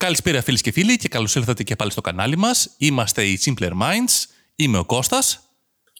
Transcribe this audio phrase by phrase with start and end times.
[0.00, 2.74] Καλησπέρα φίλες και φίλοι και καλώς ήρθατε και πάλι στο κανάλι μας.
[2.78, 4.26] Είμαστε οι Simpler Minds.
[4.56, 5.40] Είμαι ο Κώστας.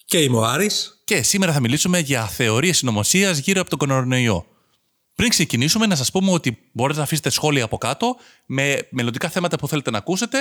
[0.04, 1.02] Και είμαι ο Άρης.
[1.04, 4.46] Και σήμερα θα μιλήσουμε για θεωρίες συνωμοσίας γύρω από τον κορονοϊό.
[5.14, 8.16] Πριν ξεκινήσουμε, να σας πούμε ότι μπορείτε να αφήσετε σχόλια από κάτω
[8.46, 10.38] με μελλοντικά θέματα που θέλετε να ακούσετε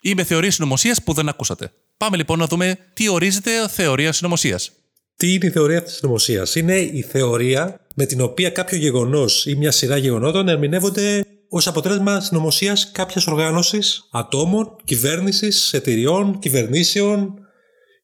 [0.00, 1.72] ή με θεωρίες συνωμοσίας που δεν ακούσατε.
[1.96, 4.70] Πάμε λοιπόν να δούμε τι ορίζεται θεωρία συνωμοσίας.
[5.16, 9.54] Τι είναι η θεωρία της συνωμοσίας, Είναι η θεωρία με την οποία κάποιο γεγονός ή
[9.54, 11.24] μια σειρά γεγονότων ερμηνεύονται
[11.56, 17.38] ως αποτέλεσμα συνωμοσίας κάποια οργάνωσης, ατόμων, κυβέρνησης, εταιριών, κυβερνήσεων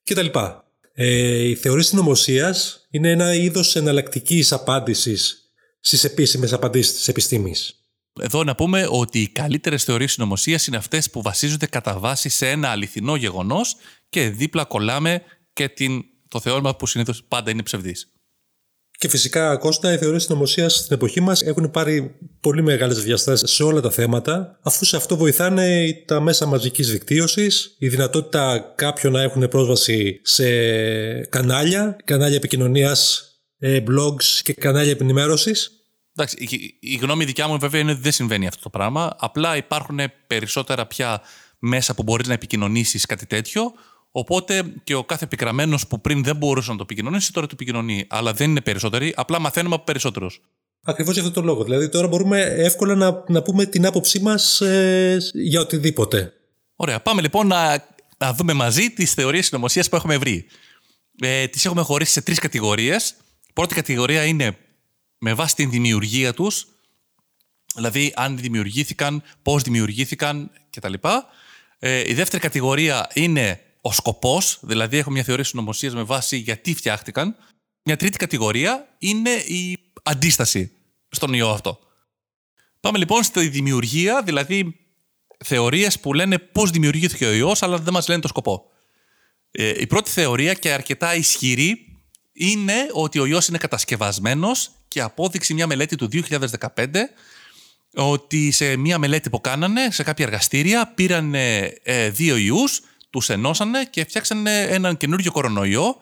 [0.05, 0.27] κτλ.
[0.95, 7.75] Ε, η θεωρία συνωμοσίας είναι ένα είδος εναλλακτικής απάντησης στις επίσημες απαντήσεις της επιστήμης.
[8.21, 12.49] Εδώ να πούμε ότι οι καλύτερες θεωρίες συνωμοσίας είναι αυτές που βασίζονται κατά βάση σε
[12.49, 13.77] ένα αληθινό γεγονός
[14.09, 18.13] και δίπλα κολλάμε και την, το θεώρημα που συνήθως πάντα είναι ψευδής.
[19.01, 23.63] Και φυσικά, Κώστα, οι θεωρίες συνωμοσίας στην εποχή μας έχουν πάρει πολύ μεγάλες διαστάσει σε
[23.63, 29.23] όλα τα θέματα, αφού σε αυτό βοηθάνε τα μέσα μαζικής δικτύωσης, η δυνατότητα κάποιων να
[29.23, 30.45] έχουν πρόσβαση σε
[31.21, 33.25] κανάλια, κανάλια επικοινωνίας,
[33.59, 35.53] ε, blogs και κανάλια επενημέρωση.
[36.17, 36.37] Εντάξει,
[36.81, 39.17] η, γνώμη δικιά μου βέβαια είναι ότι δεν συμβαίνει αυτό το πράγμα.
[39.19, 41.21] Απλά υπάρχουν περισσότερα πια
[41.59, 43.73] μέσα που μπορείς να επικοινωνήσεις κάτι τέτοιο.
[44.11, 48.07] Οπότε και ο κάθε επικραμμένος που πριν δεν μπορούσε να το επικοινωνήσει, τώρα το επικοινωνεί.
[48.09, 50.41] Αλλά δεν είναι περισσότεροι, απλά μαθαίνουμε από περισσότερους.
[50.83, 51.65] Ακριβώς για αυτόν τον λόγο.
[51.65, 56.33] Δηλαδή τώρα μπορούμε εύκολα να, να πούμε την άποψή μας ε, για οτιδήποτε.
[56.77, 57.01] Ωραία.
[57.01, 57.87] Πάμε λοιπόν να,
[58.19, 60.47] να δούμε μαζί τις θεωρίες συνωμοσίας που έχουμε βρει.
[61.21, 63.15] Ε, τις έχουμε χωρίσει σε τρεις κατηγορίες.
[63.53, 64.57] Πρώτη κατηγορία είναι
[65.19, 66.67] με βάση την δημιουργία τους,
[67.75, 70.93] δηλαδή αν δημιουργήθηκαν, πώς δημιουργήθηκαν κτλ.
[71.79, 76.75] Ε, η δεύτερη κατηγορία είναι ο σκοπός, δηλαδή έχω μια θεωρία συνωμοσίας με βάση γιατί
[76.75, 77.37] φτιάχτηκαν.
[77.83, 80.73] Μια τρίτη κατηγορία είναι η αντίσταση
[81.09, 81.79] στον ιό αυτό.
[82.81, 84.77] Πάμε λοιπόν στη δημιουργία, δηλαδή
[85.45, 88.65] θεωρίες που λένε πώς δημιουργήθηκε ο ιός, αλλά δεν μας λένε το σκοπό.
[89.51, 91.87] Ε, η πρώτη θεωρία και αρκετά ισχυρή
[92.33, 96.87] είναι ότι ο ιός είναι κατασκευασμένος και απόδειξη μια μελέτη του 2015
[97.95, 103.85] ότι σε μια μελέτη που κάνανε σε κάποια εργαστήρια πήραν ε, δύο ιούς, τους ενώσανε
[103.85, 105.97] και φτιάξανε έναν καινούργιο κορονοϊό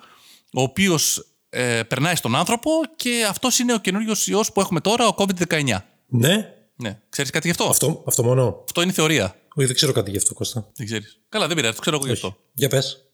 [0.53, 5.07] ο οποίος ε, περνάει στον άνθρωπο και αυτός είναι ο καινούριο ιός που έχουμε τώρα,
[5.07, 5.65] ο COVID-19.
[6.07, 6.53] Ναι.
[6.77, 6.99] Ναι.
[7.09, 8.63] Ξέρεις κάτι γι' αυτό; Αυτό, αυτό μόνο.
[8.65, 9.37] Αυτό είναι θεωρία.
[9.55, 10.71] Όχι, δεν ξέρω κάτι γι' αυτό, Κώστα.
[10.77, 11.19] Δεν ξέρεις.
[11.29, 12.37] Καλά, δεν πειράζει, το ξέρω εγώ γι' αυτό.
[12.55, 13.05] Για πες.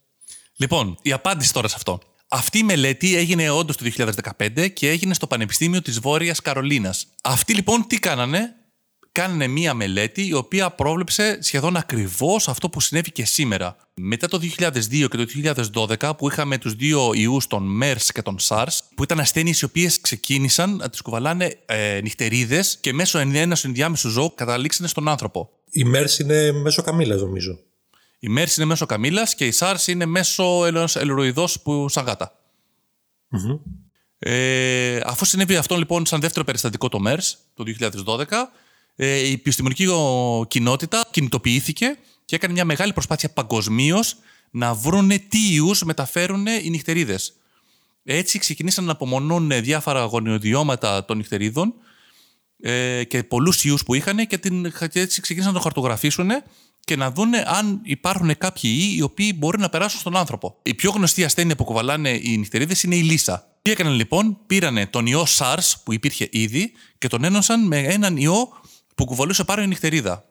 [0.57, 2.01] Λοιπόν, η απάντηση τώρα σε αυτό.
[2.29, 3.85] Αυτή η μελέτη έγινε όντως το
[4.39, 7.07] 2015 και έγινε στο Πανεπιστήμιο της Βόρειας Καρολίνας.
[7.23, 8.55] Αυτοί λοιπόν τι κάνανε,
[9.15, 13.77] κάνανε μία μελέτη η οποία πρόβλεψε σχεδόν ακριβώς αυτό που συνέβη και σήμερα.
[13.95, 15.27] Μετά το 2002 και το
[16.01, 19.65] 2012 που είχαμε τους δύο ιούς, τον MERS και τον SARS, που ήταν ασθένειες οι
[19.65, 25.51] οποίες ξεκίνησαν να τις κουβαλάνε ε, νυχτερίδες και μέσω ενό ενδιάμεσου ζώου καταλήξανε στον άνθρωπο.
[25.71, 27.59] Η MERS είναι μέσω καμίλα, νομίζω.
[28.19, 32.39] Η MERS είναι μέσω καμίλα και η SARS είναι μέσω ενό ελουροειδό που σαν γατα
[34.19, 37.65] Ε, αφού συνέβη αυτό λοιπόν σαν δεύτερο περιστατικό το MERS το
[38.07, 38.37] 2012, ε,
[38.97, 39.87] η επιστημονική
[40.49, 44.17] κοινότητα κινητοποιήθηκε και έκανε μια μεγάλη προσπάθεια παγκοσμίως
[44.51, 47.35] να βρουν τι ιούς μεταφέρουν οι νυχτερίδες.
[48.05, 51.75] Έτσι ξεκινήσαν να απομονώνουν διάφορα γονιοδιώματα των νυχτερίδων
[52.61, 56.31] ε, και πολλούς ιούς που είχαν και, την, και έτσι ξεκίνησαν να το χαρτογραφήσουν
[56.81, 60.57] και να δουν αν υπάρχουν κάποιοι ιοί οι οποίοι μπορεί να περάσουν στον άνθρωπο.
[60.63, 63.49] Η πιο γνωστή ασθένεια που κουβαλάνε οι νυχτερίδες είναι η λύσα.
[63.63, 68.17] Τι έκαναν λοιπόν, πήρανε τον ιό SARS που υπήρχε ήδη και τον ένωσαν με έναν
[68.17, 68.49] ιό
[68.95, 70.25] που κουβαλούσε πάρω η νυχτερίδα.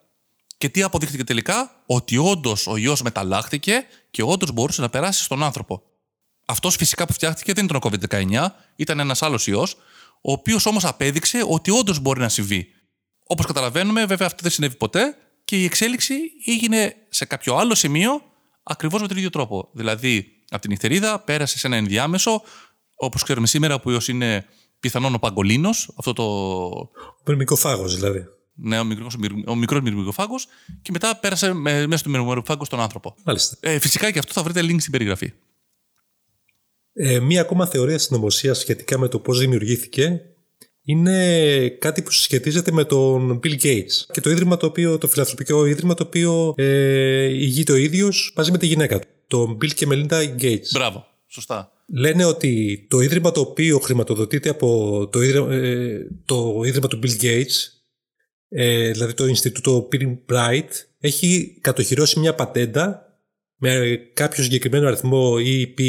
[0.57, 5.43] Και τι αποδείχθηκε τελικά, ότι όντως ο ιό μεταλλάχθηκε και όντως μπορούσε να περάσει στον
[5.43, 5.83] άνθρωπο.
[6.45, 9.67] Αυτός φυσικά που φτιάχτηκε δεν ήταν ο COVID-19, ήταν ένας άλλος ιό,
[10.21, 12.67] ο οποίος όμως απέδειξε ότι όντως μπορεί να συμβεί.
[13.23, 16.15] Όπως καταλαβαίνουμε, βέβαια αυτό δεν συνέβη ποτέ και η εξέλιξη
[16.45, 18.21] έγινε σε κάποιο άλλο σημείο
[18.63, 19.69] ακριβώς με τον ίδιο τρόπο.
[19.73, 22.41] Δηλαδή, από την νυχτερίδα πέρασε σε ένα ενδιάμεσο,
[22.95, 24.45] όπως ξέρουμε σήμερα, που είναι
[24.79, 26.23] πιθανόν ο παγκολίνος, αυτό το.
[26.23, 26.91] Ο
[27.25, 28.25] μυρμικοφάγο δηλαδή.
[28.55, 29.07] Ναι, ο μικρό
[29.45, 30.35] ο μικρός μυρμικοφάγο
[30.81, 33.15] και μετά πέρασε μέσα του μυρμικοφάγου στον άνθρωπο.
[33.23, 33.57] Μάλιστα.
[33.59, 35.33] Ε, φυσικά και αυτό θα βρείτε link στην περιγραφή.
[36.93, 40.21] Ε, μία ακόμα θεωρία συνωμοσία σχετικά με το πώς δημιουργήθηκε
[40.85, 45.65] είναι κάτι που συσχετίζεται με τον Bill Gates και το ίδρυμα το οποίο, το φιλανθρωπικό
[45.65, 49.87] ίδρυμα το οποίο ε, ηγείται ο ίδιος μαζί με τη γυναίκα του, τον Bill και
[49.89, 50.69] Melinda Gates.
[50.73, 51.71] Μπράβο, σωστά.
[51.87, 57.23] Λένε ότι το ίδρυμα το οποίο χρηματοδοτείται από το ίδρυμα, ε, το ίδρυμα του Bill
[57.23, 57.82] Gates
[58.55, 60.69] ε, δηλαδή το Ινστιτούτο Bill Bright,
[60.99, 63.07] έχει κατοχυρώσει μια πατέντα
[63.55, 65.79] με κάποιο συγκεκριμένο αριθμό EP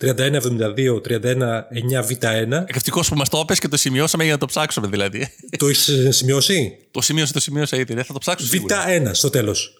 [0.00, 2.64] 3172-319β1.
[2.66, 5.28] Ευτυχώ που μας το έπε και το σημειώσαμε για να το ψάξουμε δηλαδή.
[5.58, 7.94] Το έχεις σημειώσει; το σημείωσε, το σημείωσα ήδη.
[7.94, 8.84] Δεν θα το ψάξω σίγουρα.
[8.88, 9.72] Β1 στο τέλος.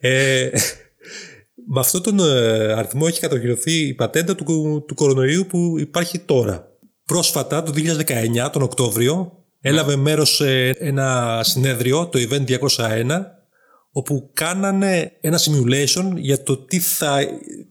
[0.00, 0.50] ε,
[1.66, 6.68] με αυτόν τον ε, αριθμό έχει κατοχυρωθεί η πατέντα του, του κορονοϊού που υπάρχει τώρα.
[7.04, 13.20] Πρόσφατα, το 2019, τον Οκτώβριο, έλαβε μέρος σε ένα συνέδριο, το Event 201,
[13.92, 17.18] όπου κάνανε ένα simulation για το τι, θα,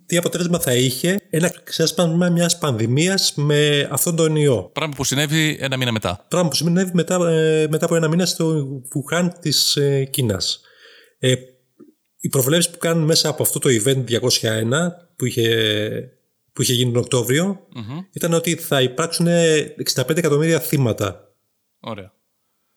[0.06, 4.70] τι αποτέλεσμα θα είχε ένα ξέσπασμα μιας πανδημίας με αυτόν τον ιό.
[4.74, 6.26] Πράγμα που συνέβη ένα μήνα μετά.
[6.28, 10.62] Πράγμα που συνέβη μετά, ε, μετά από ένα μήνα στο Βουχάν της ε, Κίνας.
[11.20, 11.34] Ε,
[12.20, 15.48] οι προβλέψεις που κάνουν μέσα από αυτό το event 201 που είχε,
[16.54, 17.60] που είχε γίνει τον οκτωβριο
[18.14, 19.28] ήταν ότι θα υπάρξουν
[19.96, 21.28] 65 εκατομμύρια θύματα.
[21.84, 22.14] Ωραία.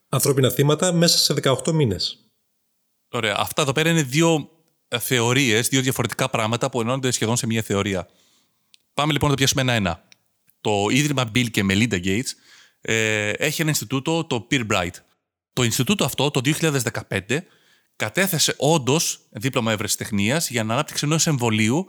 [0.08, 2.18] Ανθρώπινα θύματα μέσα σε 18 μήνες.
[3.08, 3.34] Ωραία.
[3.38, 4.50] Αυτά εδώ πέρα είναι δύο
[4.88, 8.08] ε, θεωρίες, δύο διαφορετικά πράγματα που ενώνονται σχεδόν σε μία θεωρία.
[8.94, 10.08] Πάμε λοιπόν να το πιάσουμε ένα-ένα.
[10.60, 12.30] Το Ίδρυμα Bill και Melinda Gates
[12.80, 14.94] ε, έχει ένα Ινστιτούτο, το Peer Bright.
[15.52, 16.40] Το Ινστιτούτο αυτό το
[17.08, 17.38] 2015
[17.96, 21.86] κατέθεσε όντως δίπλωμα ευρεσιτεχνία για να ανάπτυξη ενός εμβολίου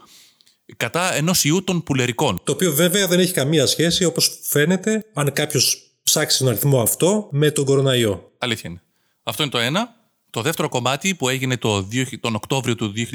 [0.77, 2.41] κατά ενός ιού των πουλερικών.
[2.43, 7.27] Το οποίο βέβαια δεν έχει καμία σχέση, όπως φαίνεται, αν κάποιος ψάξει τον αριθμό αυτό
[7.31, 8.31] με τον κοροναϊό.
[8.37, 8.81] Αλήθεια είναι.
[9.23, 9.95] Αυτό είναι το ένα.
[10.29, 11.87] Το δεύτερο κομμάτι που έγινε το,
[12.19, 13.05] τον Οκτώβριο του 2019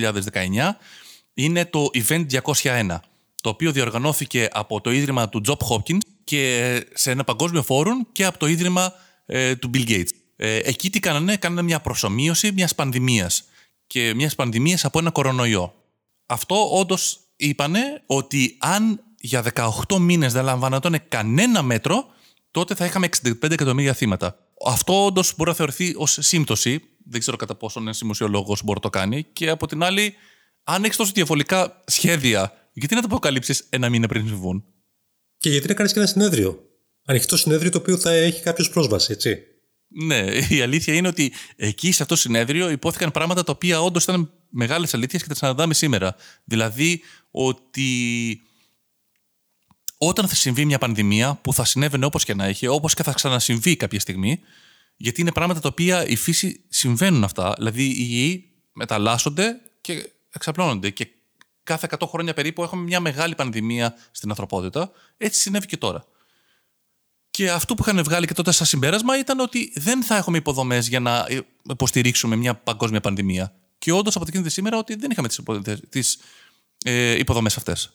[1.35, 2.27] είναι το Event
[2.63, 2.99] 201,
[3.41, 8.25] το οποίο διοργανώθηκε από το Ίδρυμα του Job Hopkins και σε ένα παγκόσμιο φόρουμ και
[8.25, 8.93] από το Ίδρυμα
[9.27, 10.09] ε, του Bill Gates.
[10.37, 13.45] Ε, εκεί τι κάνανε, κάνανε μια προσωμείωση μιας πανδημίας
[13.87, 15.75] και μιας πανδημίας από ένα κορονοϊό.
[16.27, 19.45] Αυτό όντως είπανε ότι αν για
[19.87, 22.07] 18 μήνες δεν λαμβάνονταν κανένα μέτρο,
[22.53, 24.39] τότε θα είχαμε 65 εκατομμύρια θύματα.
[24.67, 26.81] Αυτό όντως μπορεί να θεωρηθεί ως σύμπτωση.
[27.05, 29.25] Δεν ξέρω κατά πόσο ένας δημοσιολόγος μπορεί να το κάνει.
[29.33, 30.15] Και από την άλλη,
[30.65, 34.65] αν έχεις τόσο διαφορετικά σχέδια, γιατί να το αποκαλύψεις ένα μήνα πριν συμβούν;
[35.39, 36.63] Και γιατί να κάνεις και ένα συνέδριο;
[37.05, 39.39] Ανοιχτό συνέδριο το οποίο θα έχει κάποιος πρόσβαση, έτσι.
[40.05, 44.03] Ναι, η αλήθεια είναι ότι εκεί σε αυτό το συνέδριο υπόθηκαν πράγματα τα οποία όντως
[44.03, 46.17] ήταν μεγάλες αλήθειες και τα συναντάμε σήμερα.
[46.45, 47.01] Δηλαδή
[47.31, 47.87] ότι
[50.05, 53.13] όταν θα συμβεί μια πανδημία που θα συνέβαινε όπως και να έχει, όπως και θα
[53.13, 54.41] ξανασυμβεί κάποια στιγμή,
[54.97, 57.55] γιατί είναι πράγματα τα οποία η φύση συμβαίνουν αυτά.
[57.57, 60.91] Δηλαδή οι ιοί μεταλλάσσονται και εξαπλώνονται.
[60.91, 61.09] Και
[61.63, 64.91] κάθε 100 χρόνια περίπου έχουμε μια μεγάλη πανδημία στην ανθρωπότητα.
[65.17, 66.05] Έτσι συνέβη και τώρα.
[67.31, 70.89] Και αυτό που είχαν βγάλει και τότε σαν συμπέρασμα ήταν ότι δεν θα έχουμε υποδομές
[70.89, 71.27] για να
[71.71, 73.55] υποστηρίξουμε μια παγκόσμια πανδημία.
[73.79, 75.29] Και όντως αποδεικνύεται σήμερα ότι δεν είχαμε
[75.89, 76.19] τις
[76.85, 77.93] ε, υποδομές αυτές.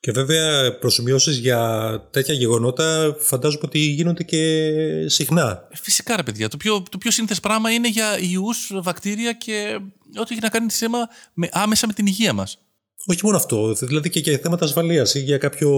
[0.00, 4.72] Και βέβαια προσωμιώσεις για τέτοια γεγονότα φαντάζομαι ότι γίνονται και
[5.06, 5.68] συχνά.
[5.70, 6.48] Ε, φυσικά ρε παιδιά.
[6.48, 9.78] Το πιο, το πιο σύνθεση πράγμα είναι για ιούς, βακτήρια και
[10.20, 10.98] ό,τι έχει να κάνει θέμα
[11.34, 12.58] με, άμεσα με την υγεία μας.
[13.06, 15.70] Όχι μόνο αυτό, δηλαδή και για θέματα ασφαλείας ή για κάποιο,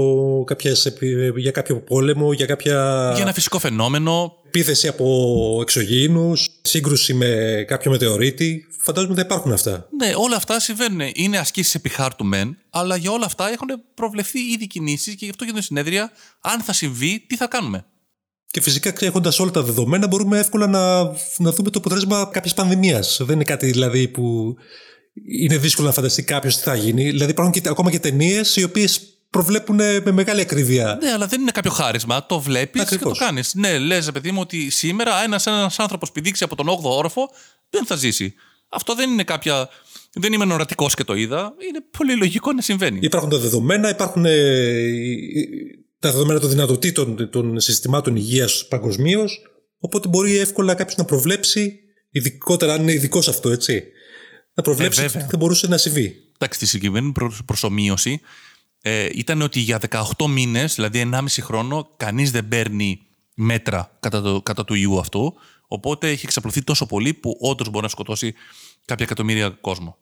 [0.47, 0.93] κάποιες,
[1.37, 3.11] για κάποιο πόλεμο, για κάποια.
[3.15, 4.37] Για ένα φυσικό φαινόμενο.
[4.47, 8.67] Επίθεση από εξωγήινους, σύγκρουση με κάποιο μετεωρίτη.
[8.79, 9.89] Φαντάζομαι ότι υπάρχουν αυτά.
[9.99, 11.01] Ναι, όλα αυτά συμβαίνουν.
[11.15, 15.31] Είναι ασκήσεις επί χάρτου μεν, αλλά για όλα αυτά έχουν προβλεφθεί ήδη κινήσεις και γι'
[15.31, 16.13] αυτό γίνονται συνέδρια.
[16.41, 17.85] Αν θα συμβεί, τι θα κάνουμε;
[18.51, 21.03] Και φυσικά έχοντας όλα τα δεδομένα, μπορούμε εύκολα να,
[21.37, 23.21] να δούμε το αποτέλεσμα κάποιας πανδημίας.
[23.23, 24.57] Δεν είναι κάτι δηλαδή που
[25.13, 27.11] είναι δύσκολο να φανταστεί κάποιος τι θα γίνει.
[27.11, 29.01] Δηλαδή υπάρχουν και, ακόμα και ταινίες οι οποίες
[29.31, 30.99] προβλέπουν με μεγάλη ακρίβεια.
[31.03, 32.27] Ναι, αλλά δεν είναι κάποιο χάρισμα.
[32.27, 33.55] Το βλέπεις και το κάνεις.
[33.55, 37.31] Ναι, λες, παιδί μου, ότι σήμερα ένας ένας άνθρωπος πηδήξει από τον 8ο όροφο
[37.71, 38.35] δεν θα ζήσει.
[38.69, 39.69] Αυτό δεν είναι κάποια.
[40.15, 41.55] Δεν είμαι νορατικός και το είδα.
[41.69, 42.99] Είναι πολύ λογικό να συμβαίνει.
[43.03, 44.33] Υπάρχουν τα δεδομένα, υπάρχουν ε,
[45.99, 49.43] τα δεδομένα των δυνατοτήτων των συστημάτων υγείας παγκοσμίως.
[49.79, 51.79] Οπότε μπορεί εύκολα κάποιος να προβλέψει,
[52.11, 53.85] ειδικότερα αν είναι ειδικός αυτό, έτσι
[54.55, 56.17] να προβλέψεις ε, τι θα μπορούσε να συμβεί.
[56.35, 57.13] Εντάξει, τη συγκεκριμένη
[57.45, 58.21] προσωμείωση
[58.83, 63.01] ε, ήταν ότι για 18 μήνες, δηλαδή 1,5 χρόνο, κανείς δεν παίρνει
[63.35, 65.35] μέτρα κατά, το, κατά του ιού αυτού.
[65.67, 68.35] Οπότε έχει εξαπλωθεί τόσο πολύ που όντως μπορεί να σκοτώσει
[68.85, 69.97] κάποια εκατομμύρια κόσμο.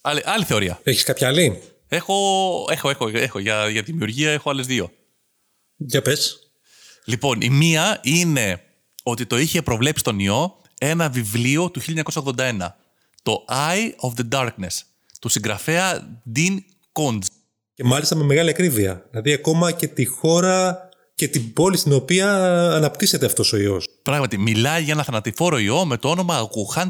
[0.00, 0.80] Άλλη, άλλη θεωρία.
[0.82, 2.14] Έχεις κάποια άλλη; Έχω,
[2.70, 3.38] έχω, έχω, έχω.
[3.38, 4.92] Για, για δημιουργία έχω άλλες δύο.
[5.76, 6.38] Για πες.
[7.04, 8.62] Λοιπόν, η μία είναι
[9.02, 11.80] ότι το είχε προβλέψει τον ιό ένα βιβλίο του
[12.24, 12.56] 1981
[13.26, 14.80] το Eye of the Darkness
[15.20, 16.56] του συγγραφέα Dean
[16.92, 17.26] Koontz.
[17.74, 19.06] Και μάλιστα με μεγάλη ακρίβεια.
[19.10, 22.32] Δηλαδή ακόμα και τη χώρα και την πόλη στην οποία
[22.74, 23.86] αναπτύσσεται αυτός ο ιός.
[24.02, 26.88] Πράγματι, μιλάει για ένα θανατηφόρο ιό με το όνομα Wuhan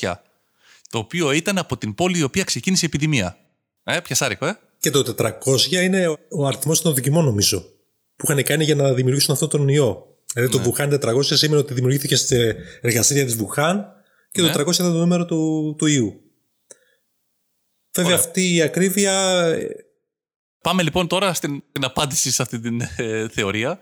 [0.00, 0.14] 400,
[0.90, 3.36] το οποίο ήταν από την πόλη η οποία ξεκίνησε η επιδημία.
[3.84, 4.58] Ε, πιασάρικο, ε.
[4.78, 7.60] Και το 400 είναι ο αριθμός των δοκιμών νομίζω,
[8.16, 10.06] που είχαν κάνει για να δημιουργήσουν αυτόν τον ιό.
[10.34, 10.64] Δηλαδή ναι.
[10.64, 13.74] το Wuhan 400 σημαίνει ότι δημιουργήθηκε σε εργαστήρια της Wuhan
[14.34, 14.72] και το 300 ναι.
[14.72, 16.20] ήταν το νούμερο του, του ιού.
[17.92, 19.44] Βέβαια, αυτή η ακρίβεια.
[20.60, 23.78] Πάμε λοιπόν τώρα στην, στην απάντηση σε αυτή την ε, θεωρία.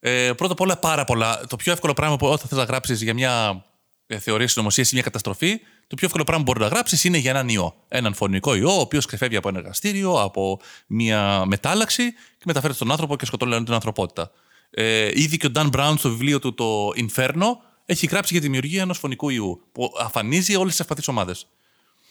[0.00, 1.40] Ε, πρώτα απ' όλα, πάρα πολλά.
[1.48, 3.64] Το πιο εύκολο πράγμα που όταν θες να γράψεις για μια
[4.06, 7.18] ε, θεωρία συνωμοσίας ή μια καταστροφή, το πιο εύκολο πράγμα που μπορείς να γράψεις είναι
[7.18, 7.74] για έναν ιό.
[7.88, 12.90] Έναν φωνικό ιό, ο οποίος ξεφεύγει από ένα εργαστήριο, από μια μετάλλαξη και μεταφέρει στον
[12.90, 14.30] άνθρωπο και σκοτώνει την ανθρωπότητα.
[14.70, 18.46] Ε, ήδη και ο Dan Brown στο βιβλίο του το Inferno έχει γράψει για τη
[18.46, 21.46] δημιουργία ενός φωνικού ιού που αφανίζει όλες τις ευπαθείς ομάδες.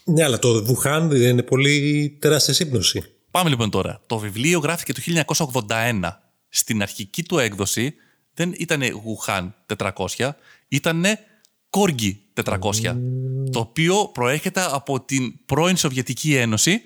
[0.04, 3.04] Ναι, αλλά το Βουχάν δεν είναι πολύ τεράστια σύμπνοση.
[3.32, 4.02] Πάμε λοιπόν τώρα.
[4.06, 5.26] Το βιβλίο γράφτηκε το
[5.68, 6.00] 1981.
[6.50, 7.94] Στην αρχική του έκδοση
[8.34, 10.30] δεν ήταν Wuhan 400,
[10.68, 11.06] ήταν
[11.70, 12.60] Κόργι 400.
[13.52, 16.82] Το οποίο προέρχεται από την πρώην Σοβιετική Ένωση,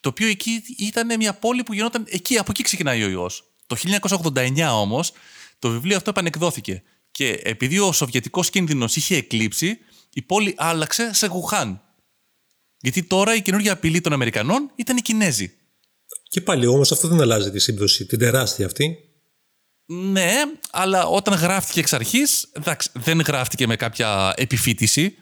[0.00, 3.44] το οποίο εκεί ήταν μια πόλη που γινόταν εκεί, από εκεί ξεκινάει ο ιός.
[3.66, 3.76] Το
[4.24, 5.12] 1989 όμως
[5.58, 6.82] το βιβλίο αυτό επανεκδόθηκε
[7.16, 9.78] και επειδή ο Σοβιετικός κίνδυνος είχε εκλείψει,
[10.12, 11.82] η πόλη άλλαξε σε Γουχάν.
[12.80, 15.52] Γιατί τώρα η καινούργια απειλή των Αμερικανών ήταν οι Κινέζοι.
[16.22, 18.98] Και πάλι όμως αυτό δεν αλλάζει τη σύμπτωση, την τεράστια αυτή.
[19.86, 20.32] Ναι,
[20.70, 22.52] αλλά όταν γράφτηκε εξ αρχής,
[22.92, 25.14] δεν γράφτηκε με κάποια επιφύτηση.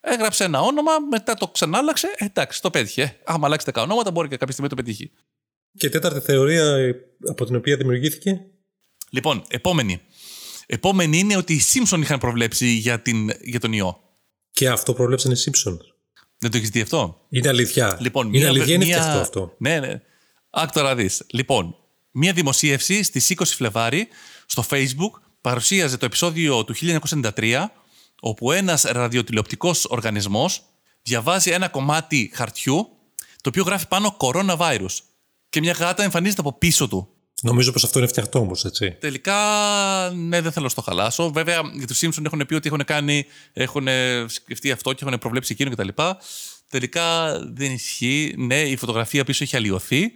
[0.00, 2.06] Έγραψε ένα όνομα, μετά το ξανάλαξε.
[2.16, 3.20] Ε, εντάξει, το πέτυχε.
[3.24, 5.10] Άμα αλλάξει 10 ονόματα, μπορεί και κάποια στιγμή το πετύχει.
[5.78, 6.94] Και τέταρτη θεωρία ε,
[7.28, 8.40] από την οποία δημιουργήθηκε.
[9.10, 10.00] Λοιπόν, επόμενη.
[10.66, 14.00] Επόμενη είναι ότι οι Σίμψον είχαν προβλέψει για, την, για τον ιό.
[14.50, 15.80] Και αυτό προβλέψαν οι Σίμψον.
[16.38, 17.98] Δεν το έχεις δει αυτό; Είναι αλήθεια.
[18.00, 19.20] Λοιπόν, είναι αλήθεια, είναι μια...
[19.20, 19.54] αυτό.
[19.58, 20.00] Ναι, ναι.
[20.50, 21.22] Άκου τώρα δεις.
[21.30, 21.76] Λοιπόν,
[22.10, 24.08] μία δημοσίευση στις 20 Φλεβάρι
[24.46, 26.74] στο Facebook παρουσίαζε το επεισόδιο του
[27.22, 27.64] 1993
[28.20, 30.62] όπου ένας ραδιοτηλεοπτικός οργανισμός
[31.02, 32.88] διαβάζει ένα κομμάτι χαρτιού
[33.40, 34.96] το οποίο γράφει πάνω coronavirus
[35.48, 37.15] και μια γάτα εμφανίζεται από πίσω του.
[37.42, 38.90] Νομίζω πως αυτό είναι φτιαχτό όμως, έτσι.
[38.90, 39.34] Τελικά,
[40.14, 41.30] ναι, δεν θέλω να το χαλάσω.
[41.30, 43.88] Βέβαια, για του Simpson έχουν πει ότι έχουν κάνει, έχουν
[44.26, 45.88] σκεφτεί αυτό και έχουν προβλέψει εκείνο κτλ.
[46.70, 48.34] Τελικά δεν ισχύει.
[48.36, 50.12] Ναι, η φωτογραφία πίσω έχει αλλοιωθεί.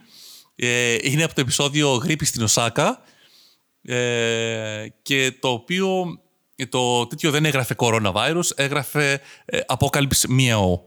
[0.56, 3.02] Ε, είναι από το επεισόδιο Γρήπη στην Οσάκα.
[3.82, 6.20] Ε, και το οποίο
[6.68, 10.80] το τέτοιο δεν έγραφε coronavirus, έγραφε ε, Apocalypse Meow.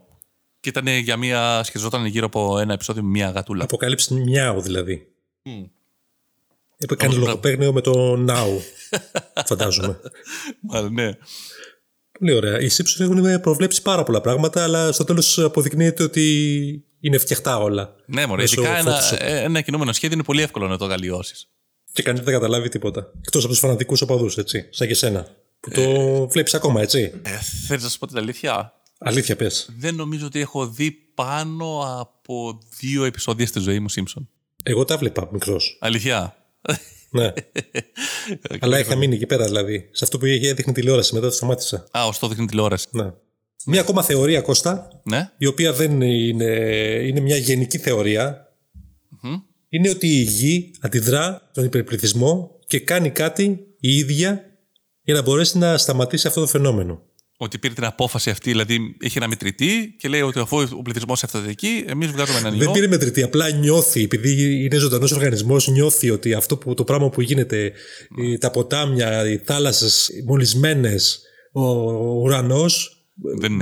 [0.60, 3.66] Και ήταν για μία, σχεδιαζόταν γύρω από ένα επεισόδιο με μία γατούλα.
[3.68, 5.06] Apocalypse Meow δηλαδή.
[5.44, 5.70] Mm.
[6.92, 8.48] Έκανε λογοπαίγνιο με το Now,
[9.48, 10.00] φαντάζομαι.
[10.60, 11.10] Μάλλον, ναι.
[12.18, 12.60] Πολύ ωραία.
[12.60, 17.94] Οι Simpsons έχουν προβλέψει πάρα πολλά πράγματα, αλλά στο τέλος αποδεικνύεται ότι είναι φτιαχτά όλα.
[18.06, 18.42] Ναι, μωρέ.
[18.42, 21.34] Ειδικά ένα, ένα κινούμενο σχέδιο είναι πολύ εύκολο να το γαλλιώσει.
[21.92, 23.10] Και κανείς δεν καταλάβει τίποτα.
[23.20, 24.68] Εκτός από τους φανατικούς οπαδούς, έτσι.
[24.70, 25.26] Σαν και σένα.
[25.60, 27.12] Που το ε, βλέπεις ακόμα, έτσι.
[27.22, 27.30] Ε,
[27.66, 29.68] Θέλεις να σου πω την αλήθεια; Αλήθεια, πες.
[29.78, 34.26] Δεν νομίζω ότι έχω δει πάνω από δύο επεισόδια στη ζωή μου Simpson.
[34.62, 35.78] Εγώ τα βλέπα μικρός.
[35.80, 36.36] Αλήθεια;
[37.10, 37.32] Ναι.
[38.60, 39.88] Αλλά είχα μείνει εκεί πέρα δηλαδή.
[39.92, 41.86] Σε αυτό που είχε έδειχνε τηλεόραση, μετά το σταμάτησα.
[41.90, 42.86] Α, ω το δείχνει τηλεόραση.
[42.90, 43.12] Ναι.
[43.66, 45.30] Μια ακόμα θεωρία, Κώστα, ναι.
[45.38, 46.44] η οποία δεν είναι,
[47.04, 47.78] είναι μια γενική
[49.68, 54.44] είναι ότι η γη αντιδρά στον υπερπληθυσμό και κάνει κάτι η ίδια
[55.02, 57.02] για να μπορέσει να σταματήσει αυτό το φαινόμενο
[57.44, 61.22] ότι πήρε την απόφαση αυτή, δηλαδή έχει ένα μετρητή και λέει ότι αφού ο πληθυσμός
[61.22, 62.58] έφτασε εκεί, εμείς βγάζουμε έναν ιό.
[62.58, 67.08] Δεν πήρε μετρητή, απλά νιώθει, επειδή είναι ζωντανός οργανισμός, νιώθει ότι αυτό που, το πράγμα
[67.10, 67.72] που γίνεται,
[68.40, 71.22] τα ποτάμια, οι θάλασσες μολυσμένες,
[71.52, 71.62] ο
[72.22, 72.98] ουρανός.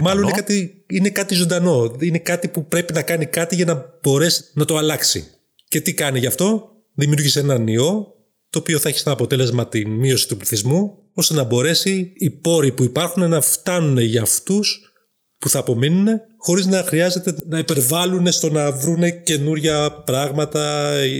[0.02, 1.96] Μάλλον είναι κάτι, είναι κάτι ζωντανό.
[2.00, 5.26] Είναι κάτι που πρέπει να κάνει κάτι για να μπορέσει να το αλλάξει.
[5.68, 8.06] Και τι κάνει γι' αυτό, δημιούργησε έναν ιό,
[8.50, 12.72] το οποίο θα έχει σαν αποτέλεσμα τη μείωση του πληθυσμού ώστε να μπορέσει οι πόροι
[12.72, 14.92] που υπάρχουν να φτάνουν για αυτούς
[15.38, 16.06] που θα απομείνουν
[16.38, 21.10] χωρίς να χρειάζεται να υπερβάλλουν στο να βρουν καινούρια πράγματα ε,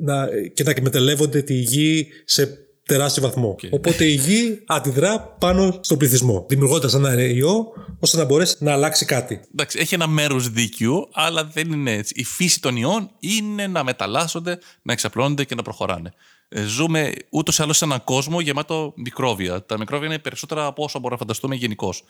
[0.00, 3.56] να, και να εκμεταλλεύονται τη γη σε τεράστιο βαθμό.
[3.70, 7.66] Οπότε η γη αντιδρά πάνω στον πληθυσμό, δημιουργώντας ένα ιό
[7.98, 9.40] ώστε να μπορέσει να αλλάξει κάτι.
[9.52, 12.14] Εντάξει, έχει ένα μέρος δίκαιου, αλλά δεν είναι έτσι.
[12.16, 16.12] Η φύση των ιών είναι να μεταλλάσσονται, να εξαπλώνονται και να προχωράνε.
[16.48, 19.64] Ε, ζούμε ούτως ή άλλως σε έναν κόσμο γεμάτο μικρόβια.
[19.64, 22.04] Τα μικρόβια είναι περισσότερα από όσο μπορούμε να φανταστούμε γενικώς.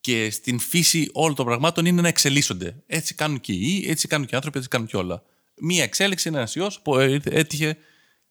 [0.00, 2.82] Και στην φύση όλων των πραγμάτων είναι να εξελίσσονται.
[2.86, 5.22] Έτσι κάνουν και οι ιοί, έτσι κάνουν και οι άνθρωποι, έτσι κάνουν και όλα.
[5.60, 7.76] Μία εξέλιξη είναι ένας ιός που έτυχε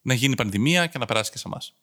[0.01, 1.75] να γίνει πανδημία και να περάσει και σε εμάς.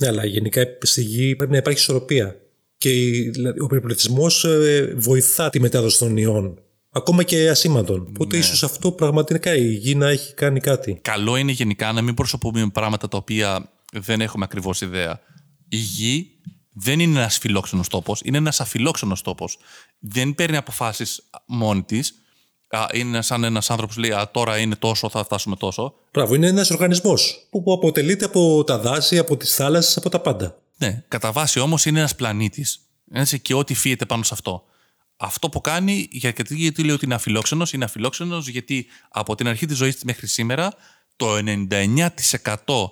[0.00, 2.40] Ναι, αλλά γενικά στη γη πρέπει να υπάρχει ισορροπία.
[2.78, 3.22] Και
[3.60, 8.06] ο περιπληθισμό ε, βοηθά τη μετάδοση των ιών ακόμα και ασήμαντων.
[8.08, 8.42] Οπότε ναι.
[8.42, 10.98] ίσως αυτό πραγματικά η γη να έχει κάνει κάτι.
[11.02, 15.20] Καλό είναι γενικά να μην προσωπούμε πράγματα τα οποία δεν έχουμε ακριβώς ιδέα.
[15.68, 16.30] Η γη
[16.72, 19.58] δεν είναι ένας φιλόξενος τόπος, είναι ένας αφιλόξενος τόπος.
[19.98, 22.14] Δεν παίρνει αποφάσεις μόνη της.
[22.92, 25.94] Είναι σαν ένας άνθρωπος που λέει Α, τώρα είναι τόσο, θα φτάσουμε τόσο.
[26.12, 30.58] Μπράβο, είναι ένας οργανισμός που αποτελείται από τα δάση, από τις θάλασσες, από τα πάντα.
[30.78, 32.80] Ναι, κατά βάση όμως είναι ένας πλανήτης.
[33.42, 34.64] Και ό,τι φύγεται πάνω σε αυτό.
[35.22, 39.66] Αυτό που κάνει, γιατί, γιατί λέει ότι είναι αφιλόξενος, είναι αφιλόξενος γιατί από την αρχή
[39.66, 40.72] της ζωής μέχρι σήμερα
[41.16, 42.90] το 99%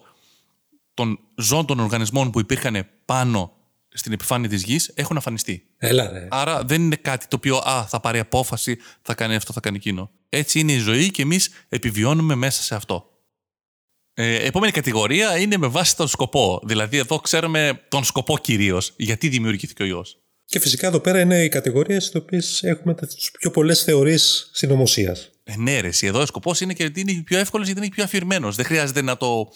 [0.95, 3.53] των ζώων των οργανισμών που υπήρχαν πάνω
[3.89, 5.67] στην επιφάνεια της γης έχουν αφανιστεί.
[5.77, 6.29] Έλα, ρε.
[6.31, 9.77] Άρα δεν είναι κάτι το οποίο α, θα πάρει απόφαση, θα κάνει αυτό, θα κάνει
[9.77, 10.11] εκείνο.
[10.29, 13.11] Έτσι είναι η ζωή και εμείς επιβιώνουμε μέσα σε αυτό.
[14.15, 16.61] Ε, επόμενη κατηγορία είναι με βάση τον σκοπό.
[16.65, 18.93] Δηλαδή, εδώ ξέρουμε τον σκοπό κυρίως.
[18.97, 20.19] Γιατί δημιουργήθηκε ο ιός.
[20.49, 23.07] Και φυσικά εδώ πέρα είναι οι κατηγορίες στις οποίες έχουμε τι
[23.39, 25.31] πιο πολλές θεωρίες συνωμοσίας.
[25.45, 27.91] Ε, ναι, ρε, εσύ, εδώ ο σκοπός είναι και ότι είναι πιο εύκολος γιατί είναι
[27.95, 28.53] πιο αφηρημένο.
[28.53, 29.49] Δεν χρειάζεται να το,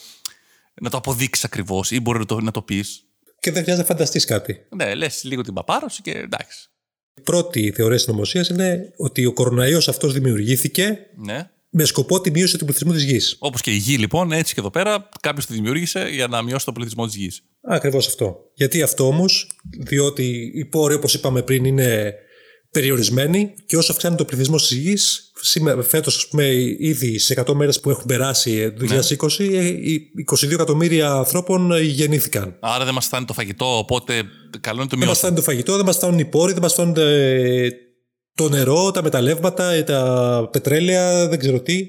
[0.81, 3.05] να το αποδείξεις ακριβώς ή μπορεί να το, να το πεις.
[3.41, 4.67] Και δεν χρειάζεται να φανταστείς κάτι.
[4.77, 6.69] Ναι, λες λίγο την παπάρωση και εντάξει.
[7.15, 11.51] Η πρώτη θεωρία συνωμοσίας είναι ότι ο κοροναϊός αυτός δημιουργήθηκε Ναι.
[11.75, 13.37] Με σκοπό τη μείωση του πληθυσμού της γης.
[13.39, 16.65] Όπως και η γη, λοιπόν, έτσι και εδώ πέρα, κάποιος τη δημιούργησε για να μειώσει
[16.65, 17.43] τον πληθυσμό της γης.
[17.69, 18.37] Ακριβώς αυτό.
[18.55, 22.15] Γιατί αυτό όμως, διότι οι πόροι, όπως είπαμε πριν, είναι
[22.71, 26.47] περιορισμένοι και όσο αυξάνει το πληθυσμό της γης, σήμερα, φέτος, ας πούμε,
[26.79, 30.11] ήδη σε 100 μέρες που έχουν περάσει ε, το 2020, ε, οι
[30.45, 32.57] 22 εκατομμύρια ανθρώπων ε, γεννήθηκαν.
[32.61, 34.23] Άρα δεν μας φτάνει το φαγητό, οπότε
[34.61, 35.15] καλό είναι το Δεν μας μειώσουμε.
[35.15, 37.69] φτάνει το φαγητό, δεν μας φτάνουν οι πόροι, δεν μας φτάνουν ε,
[38.35, 41.87] το νερό, τα μεταλλεύματα, ε, τα πετρέλαια, δεν ξέρω τι.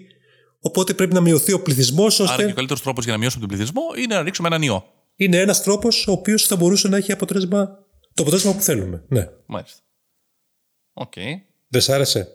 [0.59, 3.47] Οπότε πρέπει να μειωθεί ο πληθυσμός, Άρα και ώστε ο καλύτερος τρόπος για να μειώσουμε
[3.47, 4.85] τον πληθυσμό είναι να ρίξουμε έναν ιό.
[5.15, 7.65] είναι ένας τρόπος ο οποίος θα μπορούσε να έχει αποτέλεσμα,
[8.13, 9.03] το αποτέλεσμα που θέλουμε.
[9.07, 9.29] Ναι.
[9.45, 9.79] Μάλιστα.
[10.93, 11.13] Οκ.
[11.67, 12.27] Δεν σ' άρεσε;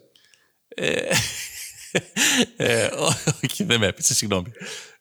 [2.56, 2.88] Ε,
[3.42, 4.50] όχι, δεν με έπεισε, συγγνώμη.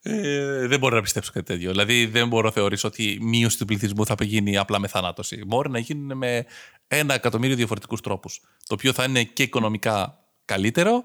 [0.02, 1.72] Ε, δεν μπορώ να πιστέψω κάτι τέτοιο.
[1.72, 5.44] Δηλαδή, δεν μπορώ να θεωρήσω ότι η μείωση του πληθυσμού θα γίνει απλά με θανάτωση.
[5.46, 6.46] Μπορεί να γίνει με
[6.88, 8.42] ένα εκατομμύριο διαφορετικούς τρόπους.
[8.68, 11.04] Το οποίο θα είναι και οικονομικά καλύτερο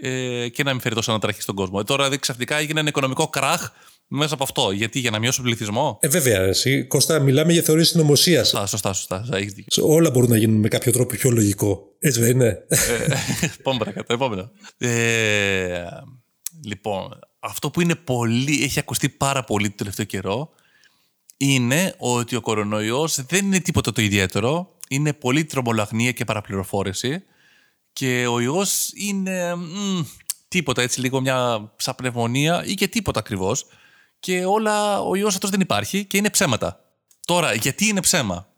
[0.00, 1.78] ε, και να μην φέρει τόσο αναταραχή στον κόσμο.
[1.80, 3.70] Ε, τώρα δηλαδή, ξαφνικά έγινε ένα οικονομικό κράχ
[4.06, 4.70] μέσα από αυτό.
[4.70, 8.48] Γιατί, για να μειώσει τον πληθυσμό; Ε, βέβαια, εσύ, Κώστα, μιλάμε για θεωρίες συνωμοσίας.
[8.48, 9.28] Σωστά, σωστά, σωστά.
[9.32, 9.86] Έχεις δίκιο.
[9.86, 11.94] Όλα μπορούν να γίνουν με κάποιο τρόπο πιο λογικό.
[11.98, 12.58] Έτσι δεν είναι;
[13.62, 14.50] Πάμε παρακάτω, επόμενο.
[14.78, 15.84] Ε,
[16.64, 20.50] λοιπόν, αυτό που είναι πολύ, έχει ακουστεί πάρα πολύ το τελευταίο καιρό
[21.36, 24.76] είναι ότι ο κορονοϊός δεν είναι τίποτα το ιδιαίτερο.
[24.88, 27.22] Είναι πολύ τρομολαγνία και παραπληροφόρηση
[27.92, 30.00] και ο ιός είναι μ,
[30.48, 33.66] τίποτα, έτσι λίγο μια σαν πνευμονία ή και τίποτα ακριβώς
[34.20, 36.80] και όλα, ο ιός αυτός δεν υπάρχει και είναι ψέματα.
[37.26, 38.48] Τώρα, γιατί είναι ψέμα;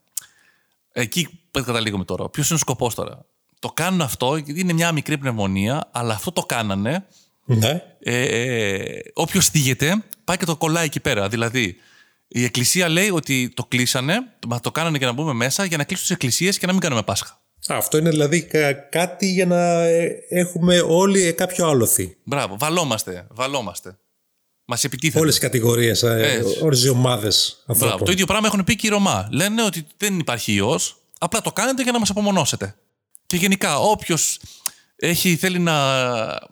[0.92, 2.28] Εκεί καταλήγουμε τώρα.
[2.28, 3.24] Ποιος είναι ο σκοπός τώρα;
[3.58, 7.06] Το κάνουν αυτό γιατί είναι μια μικρή πνευμονία, αλλά αυτό το κάνανε.
[7.44, 7.82] ναι.
[8.00, 11.28] Ε, ε, Όποιος θίγεται, πάει και το κολλάει εκεί πέρα.
[11.28, 11.76] Δηλαδή,
[12.32, 14.14] η Εκκλησία λέει ότι το κλείσανε,
[14.48, 16.80] μα το κάνανε για να μπούμε μέσα, για να κλείσουν τις εκκλησίες και να μην
[16.80, 17.40] κάνουμε Πάσχα.
[17.68, 22.16] Αυτό είναι δηλαδή κα- κάτι για να ε, έχουμε όλοι ε, κάποιο άλοθη.
[22.24, 23.26] Μπράβο, βαλόμαστε.
[23.30, 23.98] Βαλόμαστε.
[24.64, 25.20] Μας επιτίθεται.
[25.20, 26.58] Όλες οι κατηγορίες, Έτσι.
[26.62, 27.84] όλες οι ομάδες Μπράβο.
[27.84, 28.06] ανθρώπων.
[28.06, 29.28] Το ίδιο πράγμα έχουν πει και οι Ρωμά.
[29.30, 32.74] Λένε ότι δεν υπάρχει ιός, απλά το κάνετε για να μας απομονώσετε.
[33.26, 34.40] Και γενικά, όποιος
[35.38, 36.04] θέλει να,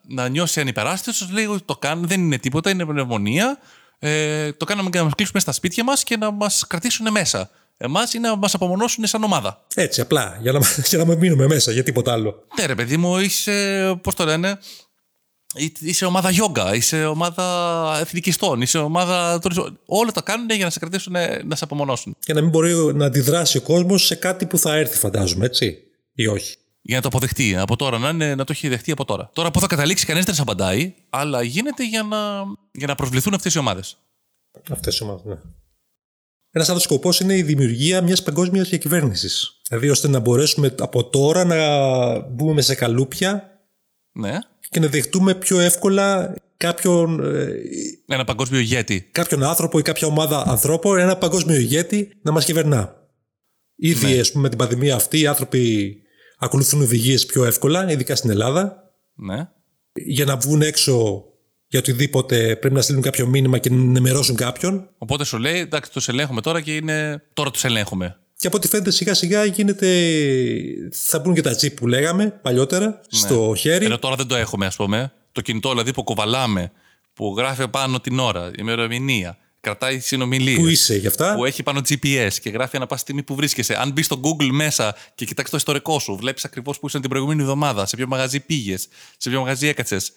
[0.09, 3.59] να νιώσει ανυπεράσπιστο, λέει ότι το κάνουν, δεν είναι τίποτα, είναι πνευμονία.
[3.99, 7.51] Ε, το κάναμε για να μας κλείσουμε στα σπίτια μας και να μας κρατήσουν μέσα.
[7.77, 9.65] Εμάς ή να μας απομονώσουν σαν ομάδα.
[9.75, 12.45] Έτσι, απλά, για να, για να μην μείνουμε μέσα, για τίποτα άλλο.
[12.59, 13.99] Ναι, ρε παιδί μου, είσαι.
[14.03, 14.59] Πώς το λένε.
[15.81, 19.39] Είσαι ομάδα γιόγκα, είσαι ομάδα εθνικιστών, είσαι ομάδα.
[19.39, 19.79] τουριστών.
[19.87, 21.13] Όλα τα κάνουν για να σε κρατήσουν,
[21.45, 22.17] να σε απομονώσουν.
[22.25, 25.79] Για να μην μπορεί να αντιδράσει ο κόσμος σε κάτι που θα έρθει, φαντάζομαι, έτσι.
[26.13, 26.57] Ή όχι.
[26.89, 29.31] Για να το αποδεχτεί από τώρα, να, είναι, να το έχει δεχτεί από τώρα.
[29.33, 32.19] Τώρα που θα καταλήξει, κανείς δεν σα απαντάει, αλλά γίνεται για να,
[32.73, 33.97] για να προσβληθούν αυτές οι ομάδες.
[34.71, 35.35] Αυτές οι ομάδες, ναι.
[36.51, 39.61] Ένας άλλος σκοπός είναι η δημιουργία μιας παγκόσμιας διακυβέρνησης.
[39.69, 41.59] Δηλαδή, ώστε να μπορέσουμε από τώρα να
[42.21, 43.61] μπούμε σε καλούπια
[44.13, 44.39] Ναι.
[44.71, 47.49] και να δεχτούμε πιο εύκολα κάποιον, ε,
[48.07, 49.09] Ένα παγκόσμιο ηγέτη.
[49.13, 52.97] κάποιον άνθρωπο ή κάποια ομάδα ανθρώπων, ένα παγκόσμιο ηγέτη να μας κυβερνά.
[53.77, 54.21] Ήδη, Ναι.
[54.21, 55.97] ας πούμε, με την πανδημία αυτή, οι άνθρωποι
[56.39, 58.93] ακολουθούν οδηγίες πιο εύκολα, ειδικά στην Ελλάδα.
[59.15, 59.49] Ναι.
[59.93, 61.25] Για να βγουν έξω
[61.69, 64.89] για οτιδήποτε πρέπει να στείλουν κάποιο μήνυμα και να ενημερώσουν κάποιον.
[64.99, 67.23] Οπότε σου λέει, εντάξει, τους ελέγχουμε τώρα και είναι.
[67.33, 68.17] Τώρα τους ελέγχουμε.
[68.37, 69.87] Και από ό,τι φαίνεται σιγά σιγά γίνεται.
[70.93, 73.85] Θα μπουν και τα chip που λέγαμε παλιότερα στο χέρι.
[73.85, 75.13] Ενώ τώρα δεν το έχουμε, ας πούμε.
[75.33, 76.73] Το κινητό δηλαδή που κουβαλάμε,
[77.13, 80.59] που γράφει πάνω την ώρα, η ημερομηνία, κρατάει συνομιλίες.
[80.59, 83.75] Που είσαι γι' αυτά; Που έχει πάνω GPS και γράφει ανά πάση στιγμή που βρίσκεσαι.
[83.81, 87.11] Αν μπεις στο Google μέσα και κοιτάξεις το ιστορικό σου, βλέπεις ακριβώς που ήσουν την
[87.11, 90.13] προηγούμενη εβδομάδα, σε ποιο μαγαζί πήγες, σε ποιο μαγαζί έκατσες.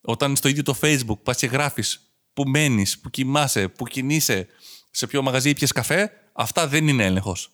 [0.00, 2.00] Όταν στο ίδιο το Facebook πας και γράφεις
[2.32, 4.46] που μένεις, που κοιμάσαι, που κινείσαι,
[4.90, 7.50] σε ποιο μαγαζί πιες καφέ, αυτά δεν είναι έλεγχος.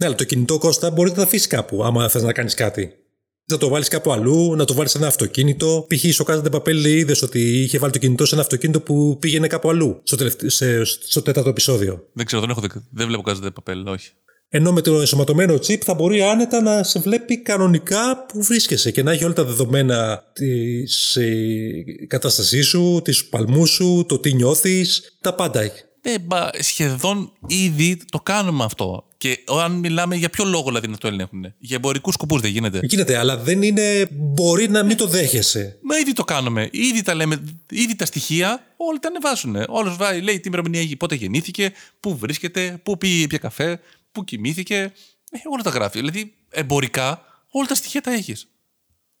[0.00, 3.03] Ναι, αλλά το κινητό Κώστα μπορεί να το αφήσεις κάπου, άμα θες να κάνεις κάτι.
[3.46, 5.86] Να το βάλεις κάπου αλλού, να το βάλεις σε ένα αυτοκίνητο.
[5.88, 6.12] Π.χ.
[6.12, 9.68] στο Κάζαντε Παπέλ είδες ότι είχε βάλει το κινητό σε ένα αυτοκίνητο που πήγαινε κάπου
[9.70, 10.00] αλλού.
[10.04, 12.08] Στο, τελευταί- σε- στο τέταρτο επεισόδιο.
[12.12, 14.10] Δεν ξέρω, δεν, έχω, δει- δεν βλέπω κάτι παπέλ, όχι.
[14.48, 19.02] Ενώ με το ενσωματωμένο chip θα μπορεί άνετα να σε βλέπει κανονικά που βρίσκεσαι και
[19.02, 25.16] να έχει όλα τα δεδομένα της ε, κατάστασής σου, της παλμού σου, το τι νιώθεις,
[25.20, 25.82] τα πάντα έχει.
[26.06, 29.08] Ε, μπα, σχεδόν ήδη το κάνουμε αυτό.
[29.16, 31.54] Και αν μιλάμε για ποιο λόγο δηλαδή να το ελέγχουν.
[31.58, 32.80] Για εμπορικούς σκοπούς δεν γίνεται.
[32.82, 34.06] Γίνεται, αλλά δεν είναι.
[34.10, 35.78] Μπορεί να μην το δέχεσαι.
[35.82, 36.68] Μα ήδη το κάνουμε.
[36.72, 37.44] Ήδη τα λέμε.
[37.70, 39.56] Ήδη τα στοιχεία όλοι τα ανεβάζουν.
[39.68, 43.80] Όλος βάει, λέει τι ημερομηνία έχει, πότε γεννήθηκε, πού βρίσκεται, πού πήγε πια καφέ,
[44.12, 44.92] πού κοιμήθηκε.
[45.30, 45.98] Ε, όλα τα γράφει.
[45.98, 48.48] Δηλαδή εμπορικά όλα τα στοιχεία τα έχεις.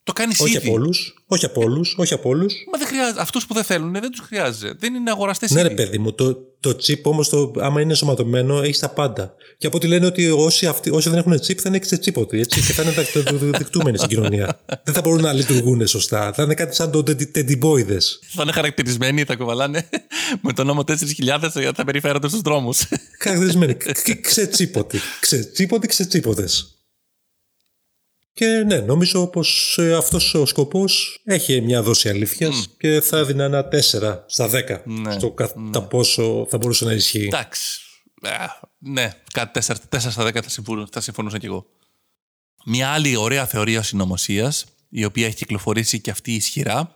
[0.02, 0.66] Το κάνεις όχι ήδη.
[0.66, 2.54] Από όλους, όχι από όλους, όχι από όλους.
[2.72, 3.20] Μα δεν χρειάζεται.
[3.20, 4.74] Αυτούς που δεν θέλουν δεν τους χρειάζεται.
[4.78, 8.78] Δεν είναι αγοραστές Ναι, ρε παιδί μου, το, το chip όμως, άμα είναι ενσωματωμένο, έχεις
[8.78, 9.34] τα πάντα.
[9.58, 12.40] Και από ό,τι λένε ότι όσοι, αυτοί, όσοι δεν έχουν chip θα είναι και τσίποτη.
[12.40, 12.92] Έτσι, και θα είναι
[13.50, 14.60] δεκτούμενοι στην κοινωνία.
[14.84, 16.32] δεν θα μπορούν να λειτουργούν σωστά.
[16.32, 17.98] Θα είναι κάτι σαν το τεντιμπόιδε.
[18.34, 19.88] Θα είναι χαρακτηρισμένοι, θα κουβαλάνε
[20.40, 22.88] με τον νόμο 4.000 γιατί θα περιφέρονται στους δρόμους.
[23.18, 23.76] Χαρακτηρισμένοι.
[24.20, 24.98] Ξετσίποτοι.
[25.20, 26.73] Ξετσίποτοι, ξετσίποτες.
[28.34, 33.44] Και ναι, νομίζω πως ε, αυτός ο σκοπός έχει μια δόση αλήθειας και θα έδινα
[33.44, 37.24] ένα 4 στα 10 Ναι, στο κατά πόσο θα μπορούσε να ισχύει.
[37.24, 37.80] Εντάξει.
[38.22, 38.28] Ε,
[38.78, 41.66] ναι, κάτι 4, 4 στα 10 θα, συμφωνούσα, θα συμφωνούσα κι εγώ.
[42.64, 46.92] Μια άλλη ωραία θεωρία συνωμοσίας, η οποία έχει κυκλοφορήσει και αυτή ισχυρά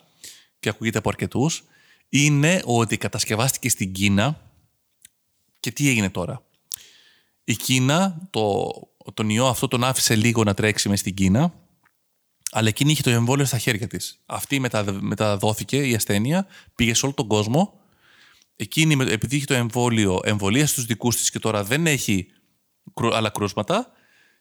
[0.61, 1.65] και ακούγεται από αρκετούς,
[2.09, 4.41] είναι ότι κατασκευάστηκε στην Κίνα.
[5.61, 6.43] Και τι έγινε τώρα;
[7.45, 8.71] Η Κίνα το,
[9.15, 11.53] τον ιό αυτό τον άφησε λίγο να τρέξει μες στην Κίνα,
[12.51, 14.21] αλλά εκείνη είχε το εμβόλιο στα χέρια της.
[14.27, 17.81] Αυτή μετα, μεταδόθηκε η ασθένεια, πήγε σε όλο τον κόσμο.
[18.57, 22.27] Εκείνη, με- επειδή είχε το εμβόλιο, εμβολία στους δικούς της και τώρα δεν έχει
[22.95, 23.93] κρου- άλλα κρούσματα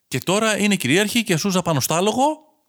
[0.08, 2.25] και τώρα είναι κυρίαρχη και σούζα πάνω στο άλογο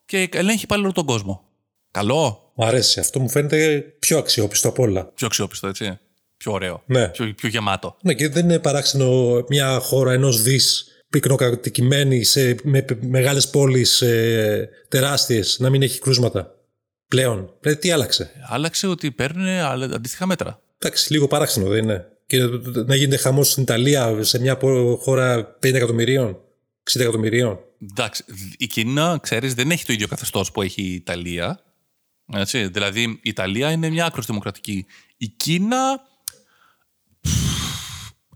[0.06, 1.42] και ελέγχει πάλι όλο τον κόσμο.
[1.90, 3.00] Καλό, Μ' αρέσει.
[3.00, 5.04] Αυτό μου φαίνεται πιο αξιόπιστο απ' όλα.
[5.06, 5.98] πιο αξιόπιστο έτσι,
[6.36, 7.08] πιο ωραίο, Ναι.
[7.08, 7.96] πιο, πιο γεμάτο.
[8.02, 14.00] Ναι, και δεν είναι παράξενο μια χώρα ενός δις πυκνοκατοικημένη σε, με π- μεγάλες πόλεις
[14.02, 16.52] ε, τεράστιες να μην έχει κρούσματα.
[17.08, 17.54] Πλέον.
[17.60, 20.60] Δηλαδή τι άλλαξε; Άλλαξε ότι παίρνουν άλλα- αντίστοιχα μέτρα.
[20.78, 22.06] Εντάξει, λίγο παράξενο δεν είναι.
[22.26, 22.38] Και
[22.86, 26.38] να γίνεται χαμός στην Ιταλία σε μια πο- χώρα 50 εκατομμυρίων,
[26.90, 27.58] 60 εκατομμυρίων.
[27.90, 28.24] Εντάξει,
[28.58, 31.60] η Κίνα, ξέρεις, δεν έχει το ίδιο καθεστώς που έχει η Ιταλία.
[32.34, 34.86] Έτσι, δηλαδή, η Ιταλία είναι μια άκρως δημοκρατική.
[35.16, 36.00] Η Κίνα
[37.20, 37.30] πφ,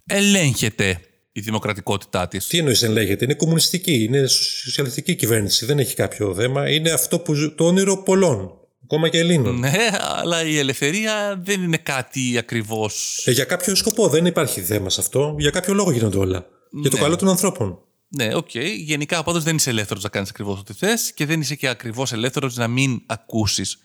[0.07, 1.01] ελέγχεται
[1.33, 2.47] η δημοκρατικότητά της.
[2.47, 6.71] Τι εννοείς ελέγχεται, είναι κομμουνιστική, είναι σοσιαλιστική κυβέρνηση, δεν έχει κάποιο θέμα.
[6.71, 8.53] Είναι αυτό που ζω- το όνειρο πολλών,
[8.85, 9.59] ακόμα και Ελλήνων.
[9.59, 13.23] Ναι, αλλά η ελευθερία δεν είναι κάτι ακριβώς...
[13.27, 15.35] Ε, για κάποιο σκοπό δεν υπάρχει θέμα σε αυτό.
[15.39, 16.47] Για κάποιο λόγο γίνονται όλα.
[16.71, 17.03] Για το Ναι.
[17.03, 17.79] καλό των ανθρώπων.
[18.09, 18.55] Ναι, οκ.
[18.77, 22.13] Γενικά, πάντως δεν είσαι ελεύθερος να κάνεις ακριβώς ό,τι θες και δεν είσαι και ακριβώς
[22.13, 23.79] ελεύθερος να μην ακούσεις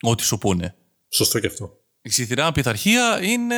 [0.00, 0.74] ό,τι σου πούνε.
[1.08, 1.76] Σωστό και αυτό.
[2.02, 3.56] Η σιδηρά πειθαρχία είναι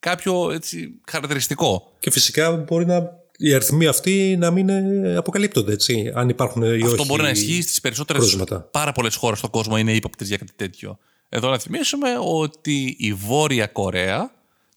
[0.00, 1.92] κάποιο έτσι, χαρακτηριστικό.
[1.98, 6.12] Και φυσικά μπορεί να οι αριθμοί αυτοί να μην ε, αποκαλύπτονται, έτσι.
[6.14, 8.22] Αν υπάρχουν ή Αυτό όχι μπορεί να ισχύει στις περισσότερες.
[8.22, 8.60] κρούσματα.
[8.60, 10.98] Πάρα πολλές χώρες στον κόσμο είναι ύποπτες για κάτι τέτοιο.
[11.28, 14.30] Εδώ να θυμίσουμε ότι η Βόρεια Κορέα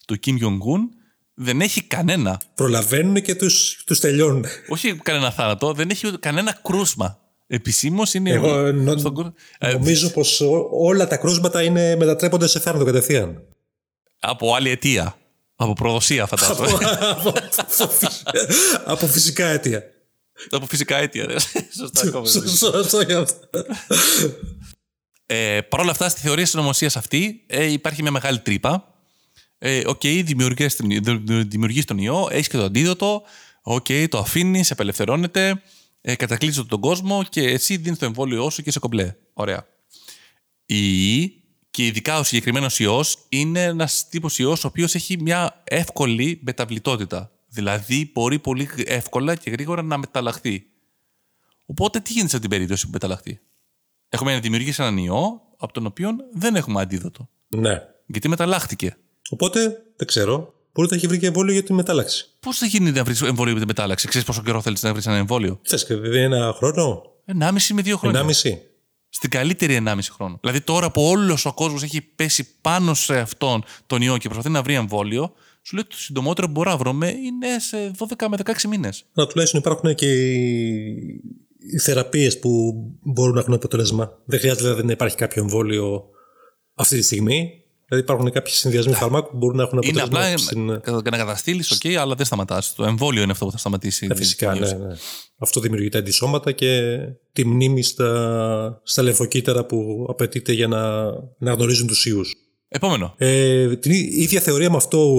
[0.06, 0.80] του Kim Jong-un
[1.34, 4.44] δεν έχει κανένα, Προλαβαίνουν και τους, τους τελειώνουν.
[4.68, 7.18] όχι κανένα θάνατο, δεν έχει ούτε κανένα κρούσμα.
[7.46, 8.30] Επισήμως είναι.
[8.30, 12.84] Εγώ νο- στον κρού- ε, νομίζω πως ό- όλα τα κρούσματα είναι, μετατρέπονται σε θάνατο
[12.84, 13.42] κατευθείαν.
[14.24, 15.16] Από άλλη αιτία.
[15.56, 16.78] Από προδοσία, φαντάζομαι.
[17.00, 17.32] από,
[18.84, 19.82] από φυσικά αίτια.
[20.50, 21.24] από φυσικά αίτια.
[21.26, 21.34] ναι.
[21.78, 22.26] Σωστά, ακόμα.
[22.26, 23.48] Σωστό και αυτό.
[25.26, 28.94] Ε, Παρ' όλα αυτά, στη θεωρία συνωμοσίας αυτή ε, υπάρχει μια μεγάλη τρύπα.
[29.58, 33.22] Ε, Οκ, δημιουργείς τον- δημιουργείς τον ιό, έχεις και το αντίδοτο.
[33.62, 35.62] Οκ, το αφήνεις, απελευθερώνεται,
[36.00, 39.14] ε, κατακλύζει τον κόσμο και εσύ δίνεις το εμβόλιο σου και σε κομπλέ.
[39.32, 39.66] Ωραία.
[40.66, 40.76] Οι
[41.16, 41.41] ιοί,
[41.72, 47.30] και ειδικά ο συγκεκριμένος ιός είναι ένας τύπος ιός ο οποίος έχει μια εύκολη μεταβλητότητα.
[47.48, 50.66] Δηλαδή μπορεί πολύ εύκολα και γρήγορα να μεταλλαχθεί.
[51.66, 53.40] Οπότε τι γίνεται σε αυτή την περίπτωση που μεταλλαχθεί;
[54.08, 57.28] Έχουμε να δημιουργήσει έναν ιό από τον οποίο δεν έχουμε αντίδοτο.
[57.48, 57.82] Ναι.
[58.06, 58.96] Γιατί μεταλλάχθηκε.
[59.30, 59.60] Οπότε,
[59.96, 62.28] δεν ξέρω, μπορεί να έχει βρει και εμβόλιο για τη μετάλλαξη.
[62.40, 65.06] Πώς θα γίνει να βρεις εμβόλιο με την μετάλλαξη, ξέρεις πόσο καιρό θέλεις να βρεις
[65.06, 68.18] ένα εμβόλιο; Θες και δεν είναι ένα χρόνο, 1,5 με 2 χρόνια.
[68.18, 68.62] ενάμιση.
[69.14, 70.38] Στην καλύτερη 1,5 χρόνο.
[70.40, 74.50] Δηλαδή τώρα που όλος ο κόσμος έχει πέσει πάνω σε αυτόν τον ιό και προσπαθεί
[74.50, 78.26] να βρει εμβόλιο, σου λέει ότι το συντομότερο που μπορούμε να βρούμε είναι σε 12
[78.30, 79.04] με 16 μήνες.
[79.12, 80.90] Να τουλάχιστον υπάρχουν και οι,
[81.58, 84.18] οι θεραπείες που μπορούν να έχουν αποτέλεσμα.
[84.24, 86.04] Δεν χρειάζεται δηλαδή να υπάρχει κάποιο εμβόλιο
[86.74, 87.61] αυτή τη στιγμή.
[87.92, 90.60] Δηλαδή υπάρχουν κάποιοι συνδυασμοί φαρμάκων που μπορούν να έχουν Είναι αποτέλεσμα.
[90.60, 90.92] απλά στην...
[90.94, 92.74] να να καταστήλει, οκ, αλλά δεν σταματάς.
[92.74, 94.06] Το εμβόλιο είναι αυτό που θα σταματήσει.
[94.10, 94.76] Ε, φυσικά, την ναι, ίωση.
[94.76, 94.94] ναι.
[95.38, 96.98] Αυτό δημιουργεί τα αντισώματα και
[97.32, 101.02] τη μνήμη στα, στα λεμφοκύτταρα που απαιτείται για να,
[101.38, 102.34] να γνωρίζουν τους ιούς.
[102.68, 103.14] Επόμενο.
[103.16, 105.12] Ε, την ίδια θεωρία με αυτό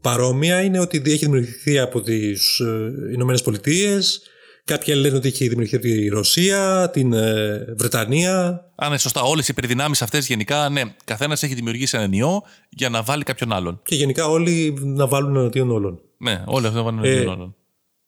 [0.00, 4.22] παρόμοια είναι ότι έχει δημιουργηθεί από τις ε, Ηνωμένες Πολιτείες.
[4.64, 8.64] Κάποιοι λένε ότι έχει δημιουργηθεί από τη Ρωσία, την ε, Βρετανία.
[8.74, 9.22] Α, ναι, σωστά.
[9.22, 13.52] Όλες οι υπερδυνάμεις αυτές γενικά, ναι, καθένας έχει δημιουργήσει έναν ιό για να βάλει κάποιον
[13.52, 13.80] άλλον.
[13.84, 16.00] Και γενικά όλοι να βάλουν εναντίον όλων.
[16.18, 17.56] Ναι, όλοι αυτοί να βάλουν εναντίον όλων.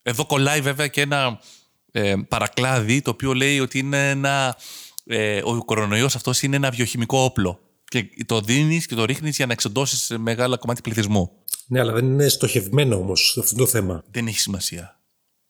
[0.02, 1.40] Εδώ κολλάει βέβαια και ένα
[1.92, 4.56] ε, παρακλάδι το οποίο λέει ότι είναι ένα,
[5.06, 9.46] ε, ο κορονοϊός αυτός είναι ένα βιοχημικό όπλο και το δίνεις και το ρίχνεις για
[9.46, 11.30] να εξοντώσεις μεγάλα κομμάτι πληθυσμού.
[11.66, 14.04] Ναι, αλλά δεν είναι στοχευμένο όμως αυτό το θέμα.
[14.10, 14.95] Δεν έχει σημασία.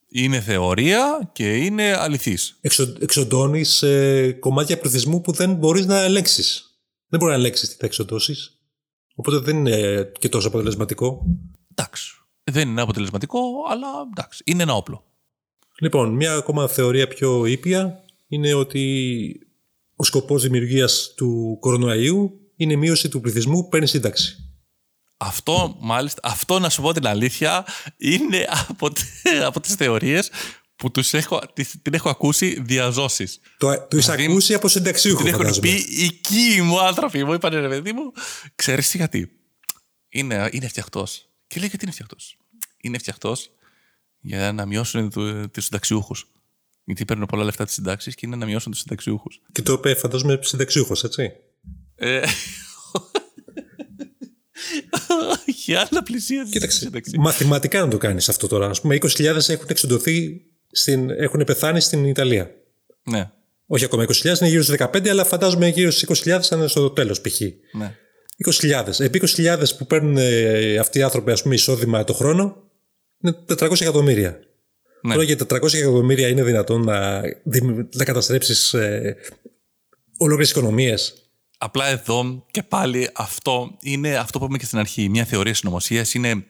[0.09, 2.57] Είναι θεωρία και είναι αληθής.
[2.61, 6.79] Εξο, εξοντώνεις ε, κομμάτια πληθυσμού που δεν μπορείς να ελέγξεις.
[7.07, 8.61] Δεν μπορείς να ελέγξεις τι θα εξοντώσεις.
[9.15, 11.25] Οπότε δεν είναι και τόσο αποτελεσματικό.
[11.71, 12.11] Εντάξει.
[12.43, 13.39] Δεν είναι αποτελεσματικό,
[13.69, 14.43] αλλά εντάξει.
[14.45, 15.03] Είναι ένα όπλο.
[15.79, 19.29] Λοιπόν, μια ακόμα θεωρία πιο ήπια είναι ότι
[19.95, 24.46] ο σκοπός δημιουργίας του κορονοϊού είναι η μείωση του πληθυσμού που παίρνει σύνταξη.
[25.17, 27.65] Αυτό, μάλιστα, αυτό να σου πω την αλήθεια,
[27.97, 28.89] είναι από,
[29.45, 30.29] από τις θεωρίες
[30.75, 31.41] που τους έχω,
[31.81, 33.39] την έχω ακούσει διαζώσεις.
[33.57, 37.53] Το, το είσαι δηλαδή, ακούσει από συνταξιούχο, Την έχουν πει οικοί μου άνθρωποι, μου είπαν
[37.53, 38.11] ρε παιδί μου,
[38.55, 39.31] ξέρεις γιατί;
[40.09, 41.29] Είναι, είναι φτιαχτός.
[41.47, 42.37] Και λέει γιατί είναι φτιαχτός;
[42.81, 43.49] Είναι φτιαχτός
[44.19, 45.09] για να μειώσουν
[45.51, 46.27] του συνταξιούχους.
[46.83, 49.41] Γιατί παίρνουν πολλά λεφτά τη συντάξη και είναι να μειώσουν τους συνταξιούχους.
[49.51, 51.31] Και το είπε φαντάζομαι συνταξιούχος, έτσι.
[51.95, 52.21] Ε,
[55.47, 56.51] όχι, άλλα πλησίαση.
[56.51, 56.89] Κοίταξε.
[57.17, 58.67] Μαθηματικά να το κάνεις αυτό τώρα.
[58.67, 60.41] Α πούμε, 20.000 έχουν εξοντωθεί,
[60.71, 62.51] στην, έχουν πεθάνει στην Ιταλία.
[63.03, 63.31] Ναι.
[63.67, 66.89] Όχι ακόμα 20.000, είναι γύρω στου 15, αλλά φαντάζομαι γύρω στου 20.000 θα είναι στο
[66.89, 67.41] τέλος π.χ.
[67.71, 67.95] Ναι.
[68.45, 68.99] 20.000.
[68.99, 72.63] Επί 20.000 που παίρνουν ε, αυτοί οι άνθρωποι ας πούμε, εισόδημα το χρόνο,
[73.23, 74.39] είναι 400 εκατομμύρια.
[75.01, 75.13] Ναι.
[75.13, 77.21] Τώρα για 400 εκατομμύρια είναι δυνατόν να,
[77.95, 79.15] να καταστρέψεις ε,
[80.17, 81.26] ολόκληρες οικονομίες.
[81.57, 85.09] Απλά εδώ και πάλι αυτό είναι αυτό που είπαμε και στην αρχή.
[85.09, 86.45] Μια θεωρία συνωμοσίας είναι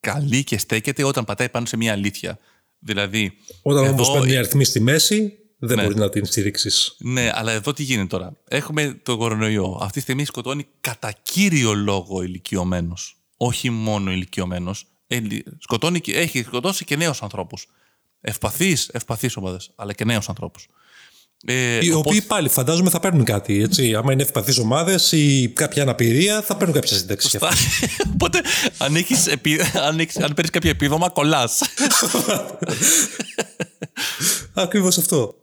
[0.00, 2.38] καλή και στέκεται όταν πατάει πάνω σε μια αλήθεια.
[2.78, 3.32] Δηλαδή.
[3.62, 4.04] Όταν εδώ...
[4.04, 5.82] όμω παίρνει αριθμής στη μέση, δεν ναι.
[5.82, 6.96] μπορεί να την στηρίξεις.
[6.98, 9.78] Ναι, αλλά εδώ τι γίνεται τώρα; Έχουμε το κορονοϊό.
[9.80, 12.94] Αυτή τη στιγμή σκοτώνει κατά κύριο λόγο ηλικιωμένο.
[13.36, 14.74] Όχι μόνο ηλικιωμένο
[15.58, 17.66] σκοτώνει και, έχει σκοτώσει και νέους ανθρώπους.
[18.20, 20.68] Ευπαθείς, ευπαθείς ομάδες, αλλά και νέους ανθρώπους.
[21.44, 22.08] Ε, Οι οπότε...
[22.08, 23.62] οποίοι πάλι φαντάζομαι θα παίρνουν κάτι.
[23.62, 23.94] Έτσι.
[23.94, 27.38] Άμα είναι ευπαθείς ομάδες ή κάποια αναπηρία, θα παίρνουν κάποια σύνταξη.
[28.14, 28.40] οπότε,
[28.78, 29.28] αν, έχεις,
[29.74, 31.62] αν, έχεις, αν παίρνεις κάποιο επίδομα, κολλάς.
[34.54, 35.34] Ακριβώς αυτό.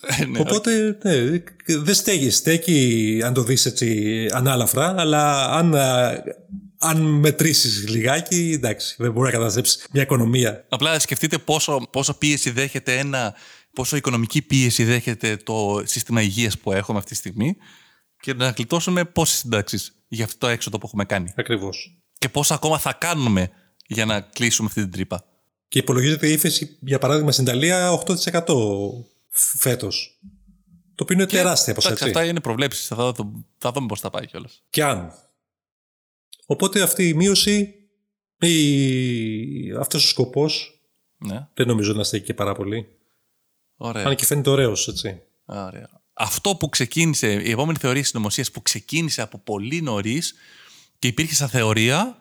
[0.00, 2.30] Ε, ναι, Οπότε ναι, δεν στέκει.
[2.30, 5.74] Στέκει αν το δεις έτσι ανάλαφρα, αλλά αν
[6.78, 10.64] αν μετρήσεις λιγάκι, εντάξει, δεν μπορεί να καταστρέψεις μια οικονομία.
[10.68, 13.34] Απλά σκεφτείτε πόσο, πόσο πίεση δέχεται ένα.
[13.78, 17.56] Πόσο οικονομική πίεση δέχεται το σύστημα υγείας που έχουμε αυτή τη στιγμή
[18.20, 21.32] και να γλιτώσουμε πόσες συντάξεις για αυτό το έξοδο που έχουμε κάνει.
[21.36, 21.98] Ακριβώς.
[22.18, 23.50] Και πόσα ακόμα θα κάνουμε
[23.86, 25.24] για να κλείσουμε αυτή την τρύπα.
[25.68, 28.44] Και υπολογίζεται η ύφεση, για παράδειγμα, στην Ιταλία 8%
[29.58, 30.18] φέτος.
[30.94, 32.06] Το οποίο είναι και, τεράστια ποσότητα.
[32.06, 32.86] Αυτά είναι προβλέψεις.
[32.86, 33.14] Θα,
[33.58, 34.62] θα, δούμε πώς θα πάει κιόλας.
[34.70, 35.12] Και αν
[36.46, 37.74] Οπότε αυτή η μείωση
[38.38, 40.80] ή αυτός ο σκοπός
[41.16, 41.48] ναι.
[41.54, 42.97] δεν νομίζω να στέκει και πάρα πολύ.
[43.80, 44.06] Ωραία.
[44.06, 45.22] Αν και φαίνεται ωραίος, έτσι.
[45.44, 45.88] Ωραία.
[46.12, 50.34] Αυτό που ξεκίνησε, η επόμενη θεωρία συνωμοσίας που ξεκίνησε από πολύ νωρίς
[50.98, 52.18] και υπήρχε σαν θεωρία,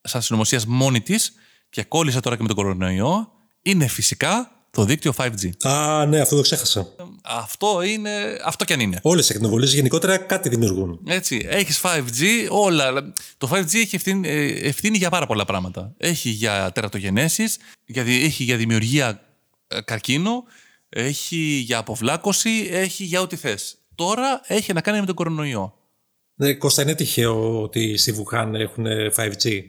[0.00, 1.32] σαν συνωμοσίας μόνη της
[1.70, 3.32] και κόλλησε τώρα και με τον κορονοϊό,
[3.62, 5.68] είναι φυσικά το δίκτυο 5G.
[5.68, 6.86] Α, ναι, αυτό το ξέχασα.
[7.22, 8.38] Αυτό είναι.
[8.44, 8.98] Αυτό κι αν είναι.
[9.02, 11.00] Όλες οι εκνοβολίες γενικότερα κάτι δημιουργούν.
[11.06, 11.46] Έτσι.
[11.48, 13.12] Έχεις 5G, όλα.
[13.38, 15.94] Το 5G έχει ευθύνη, ε, ευθύνη για πάρα πολλά πράγματα.
[15.96, 17.56] Έχει για τερατογενέσεις,
[17.94, 19.20] έχει για δημιουργία
[19.68, 20.44] ε, καρκίνου,
[20.88, 23.78] έχει για αποβλάκωση, έχει για ό,τι θες.
[23.94, 25.74] Τώρα έχει να κάνει με τον κορονοϊό.
[26.34, 29.62] Ναι, Κώστα, είναι τυχαίο ότι στη Βουχάν έχουν 5G.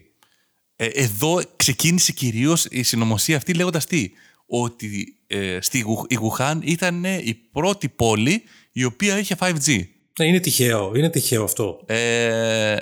[0.76, 4.12] Ε, εδώ ξεκίνησε κυρίως η συνωμοσία αυτή λέγοντας τι;
[4.46, 9.84] Ότι ε, στη, η Γουχάν ήταν η πρώτη πόλη η οποία είχε 5G.
[10.20, 10.92] Ναι, είναι τυχαίο.
[10.96, 11.84] Είναι τυχαίο αυτό.
[11.86, 12.76] Ε,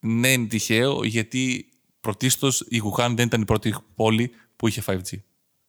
[0.00, 1.68] ναι, είναι τυχαίο γιατί
[2.00, 5.18] πρωτίστως η Γουχάν δεν ήταν η πρώτη πόλη που είχε 5G.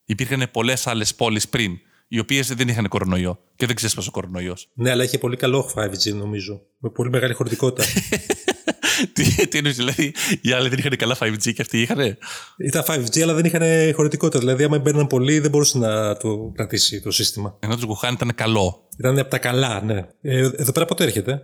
[0.06, 4.70] Υπήρχαν πολλές άλλες πόλεις πριν, οι οποίες δεν είχαν κορονοϊό και δεν ξέσπασε ο κορονοϊός.
[4.74, 6.62] Ναι, αλλά είχε πολύ καλό 5G νομίζω.
[6.78, 7.90] Με πολύ μεγάλη χωρητικότητα.
[9.14, 12.18] τι, τι εννοείς, δηλαδή οι άλλοι δεν είχαν καλά 5G και αυτοί είχαν.
[12.58, 14.40] Ήταν 5G, αλλά δεν είχαν χωρητικότητα.
[14.40, 17.58] Δηλαδή, άμα μπαίναν πολύ, δεν μπορούσε να το κρατήσει το σύστημα.
[17.60, 18.88] Ενώ το Wuhan ήταν καλό.
[18.98, 20.08] Ήταν από τα καλά, ναι.
[20.22, 21.42] Ε, εδώ πέρα πότε έρχεται;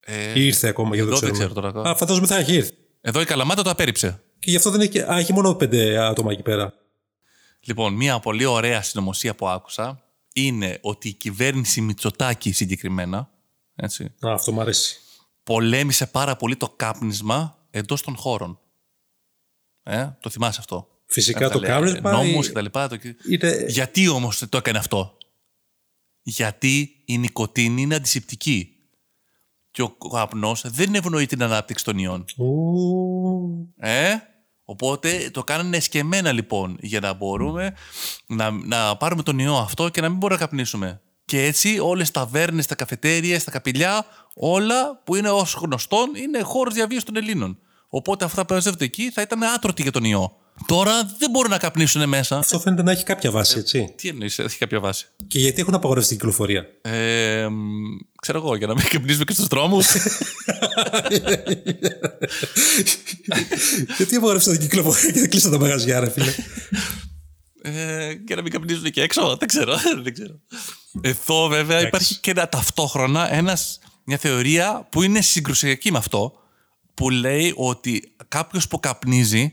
[0.00, 1.26] Ε, ή ήρθε ακόμα, για το ξέρω.
[1.26, 1.90] Δεν ξέρω τώρα.
[1.90, 2.72] Α, φαντάζομαι θα έχει έρθει.
[3.00, 4.20] Εδώ η Καλαμάτα το απέρριψε.
[4.38, 5.00] Και γι' αυτό δεν έχει.
[5.00, 6.74] Α, έχει μόνο πέντε άτομα εκεί πέρα.
[7.66, 10.02] Λοιπόν, μια πολύ ωραία συνωμοσία που άκουσα
[10.32, 13.30] είναι ότι η κυβέρνηση Μητσοτάκη συγκεκριμένα.
[13.74, 15.00] Έτσι, Α, αυτό μου αρέσει
[15.42, 18.60] πολέμησε πάρα πολύ το κάπνισμα εντός των χώρων.
[19.82, 22.88] Ε, το θυμάσαι αυτό; Φυσικά Ε, το λέει, κάπνισμα Νόμους ε, και τα λοιπά.
[22.88, 22.98] Το...
[23.30, 25.16] είναι- Γιατί όμως το έκανε αυτό;
[26.22, 28.70] Γιατί η νοικοτήνη είναι αντισηπτική.
[29.70, 32.24] Και ο καπνός δεν ευνοεί την ανάπτυξη των ιών.
[32.36, 34.14] Ου, Ε,
[34.66, 37.74] οπότε το κάνανε εσκεμμένα λοιπόν για να μπορούμε
[38.26, 41.00] να, να πάρουμε τον ιό αυτό και να μην μπορούμε να καπνίσουμε.
[41.24, 46.40] Και έτσι όλες τα ταβέρνες, τα καφετέριες, τα καπηλιά, όλα που είναι ως γνωστόν είναι
[46.40, 47.58] χώρος διαβίωσης των Ελλήνων.
[47.88, 50.36] Οπότε αυτά που μαζεύονται εκεί θα ήταν άτρωτοι για τον ιό.
[50.66, 52.38] Τώρα δεν μπορούν να καπνίσουν μέσα.
[52.38, 53.94] Αυτό φαίνεται να έχει κάποια βάση, έτσι.
[53.96, 55.06] Τι εννοείς, έχει κάποια βάση.
[55.26, 57.54] Και γιατί έχουν απαγορευτεί την κυκλοφορία; Ε, μ,
[58.20, 59.86] ξέρω εγώ, για να μην καπνίζουμε και στους δρόμους.
[63.96, 66.34] γιατί απαγορευτεί την κυκλοφορία και δεν κλείσαν τα μαγαζιά, ρε φίλε;
[67.62, 69.36] Ε, για να μην καπνίζουν και έξω.
[69.36, 69.76] Δεν ξέρω.
[70.02, 70.40] δεν ξέρω.
[71.00, 76.32] Εδώ βέβαια υπάρχει και ένα, ταυτόχρονα ένας, μια θεωρία που είναι συγκρουσιακή με αυτό
[76.94, 79.52] που λέει ότι κάποιος που καπνίζει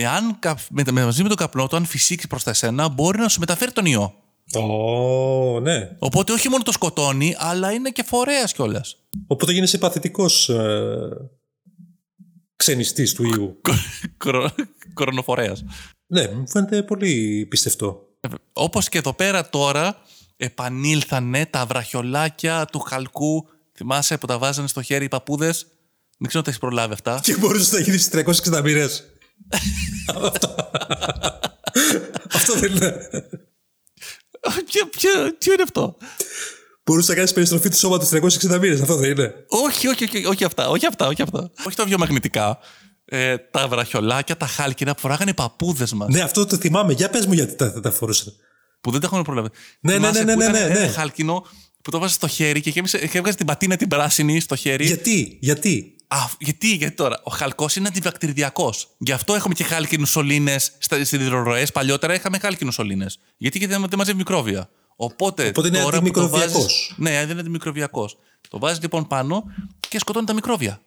[0.00, 3.18] εάν καπ- με, με- μαζί με τον καπνό του αν φυσήξει προς τα εσένα μπορεί
[3.18, 4.14] να σου μεταφέρει τον ιό.
[4.54, 5.96] Ω, ναι.
[5.98, 8.96] Οπότε όχι μόνο το σκοτώνει αλλά είναι και φορέας κιόλας.
[9.26, 11.08] Οπότε γίνεσαι παθητικός ε,
[12.56, 13.60] ξενιστής του ιού.
[14.94, 15.64] Κορονοφορέας.
[16.06, 18.00] ναι, μου φαίνεται πολύ πιστευτό.
[18.52, 19.96] Όπως και εδώ πέρα τώρα
[20.36, 23.46] επανήλθανε τα βραχιολάκια του χαλκού.
[23.76, 25.66] Θυμάσαι που τα βάζανε στο χέρι οι παππούδες;
[26.18, 27.20] Δεν ξέρω αν τα έχεις προλάβει αυτά.
[27.22, 29.04] Και μπορούσες να γίνεις 360 μοίρες.
[30.06, 30.70] Αυτό.
[32.34, 32.96] Αυτό δεν είναι.
[34.66, 35.96] ποιο, ποιο, ποιο είναι αυτό;
[36.84, 38.80] Μπορούσε να κάνεις περιστροφή του σώματος 360 μοίρες.
[38.80, 39.34] Αυτό δεν είναι.
[39.48, 41.50] όχι, όχι, όχι, όχι αυτά, όχι αυτά, όχι αυτά.
[41.66, 42.58] Όχι τα βιομαγνητικά.
[43.04, 46.08] Ε, τα βραχιολάκια, τα χάλκινα που φοράγανε οι παππούδες μας.
[46.14, 46.92] Ναι, αυτό το θυμάμαι.
[46.92, 48.32] Για πες μου γιατί τα, τα φορούσαν.
[48.80, 49.48] Που δεν τα έχουν προλάβει.
[49.80, 50.78] Ναι, ναι, Θυμάσαι ναι, που ναι, ήταν ναι, ναι.
[50.78, 51.46] Ένα χάλκινο
[51.82, 54.86] που το βάζει στο χέρι και γέμισε- και έβγαζε την πατίνα την πράσινη στο χέρι.
[54.86, 57.20] Γιατί, γιατί; Α, γιατί, γιατί τώρα.
[57.24, 58.74] Ο χαλκός είναι αντιβακτηριδιακό.
[58.98, 61.66] Γι' αυτό έχουμε και χάλκινου σωλήνε στις υδροροέ.
[61.66, 63.06] Παλιότερα είχαμε χάλκινου σωλήνε.
[63.36, 64.68] Γιατί, γιατί δεν, δεν μαζεύει μικρόβια.
[64.96, 66.52] Οπότε, Οπότε είναι τώρα που το αντιμικροβιακός.
[66.62, 68.18] βάζεις- Ναι, δεν είναι αντιμικροβιακός.
[68.48, 69.44] Το βάζεις λοιπόν πάνω
[69.88, 70.80] και σκοτώνει τα μικρόβια.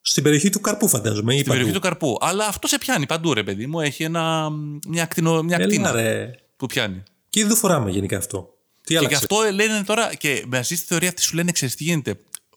[0.00, 1.34] Στην περιοχή του καρπού φαντάζομαι.
[1.34, 2.16] Ή Στην περιοχή του καρπού.
[2.20, 3.80] Αλλά αυτό σε πιάνει παντού, ρε παιδί μου.
[3.80, 4.50] Έχει ένα,
[4.88, 6.30] μια, ακτινο, μια Έλα, ακτίνα ρε.
[6.56, 7.02] που πιάνει.
[7.30, 8.40] Και δεν το φοράμε γενικά αυτό.
[8.80, 11.76] Τι Και γι' άλλαξε; αυτό λένε τώρα, και μαζί στη θεωρία αυτή σου λένε, ξέρεις
[11.76, 12.16] τι γίνεται.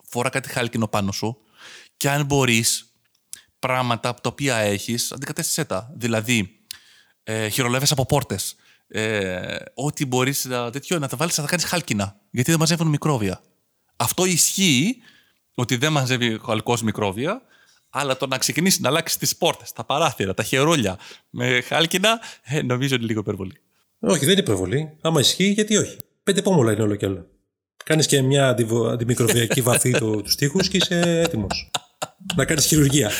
[0.10, 1.38] Φορά κάτι χάλκινο πάνω σου
[1.98, 2.90] και αν μπορείς
[3.60, 5.92] πράγματα από τα οποία έχεις, αντικατέστησέ τα.
[5.96, 6.60] Δηλαδή,
[7.24, 8.56] ε, χειρολεύε από πόρτες.
[8.88, 12.20] Ε, ό,τι μπορείς να, τέτοιο, να τα βάλεις να τα κάνεις χάλκινα.
[12.32, 13.42] Γιατί δεν μαζεύουν μικρόβια.
[13.96, 14.98] Αυτό ισχύει
[15.56, 17.42] ότι δεν μαζεύει χαλκό μικρόβια,
[17.90, 20.98] αλλά το να ξεκινήσεις να αλλάξεις τις πόρτες, τα παράθυρα, τα χερόλια
[21.30, 23.62] με χάλκινα, ε, νομίζω είναι λίγο υπερβολή.
[24.00, 24.98] Όχι, δεν είναι υπερβολή.
[25.02, 25.98] Άμα ισχύει, γιατί όχι.
[26.24, 27.28] Πέντε πόμολα είναι όλο και όλο.
[27.86, 31.72] Κάνεις και μια αντιβο- αντιμικροβιακή βαφή του, τους τοίχους και είσαι έτοιμος.
[32.36, 33.12] Να κάνεις χειρουργία.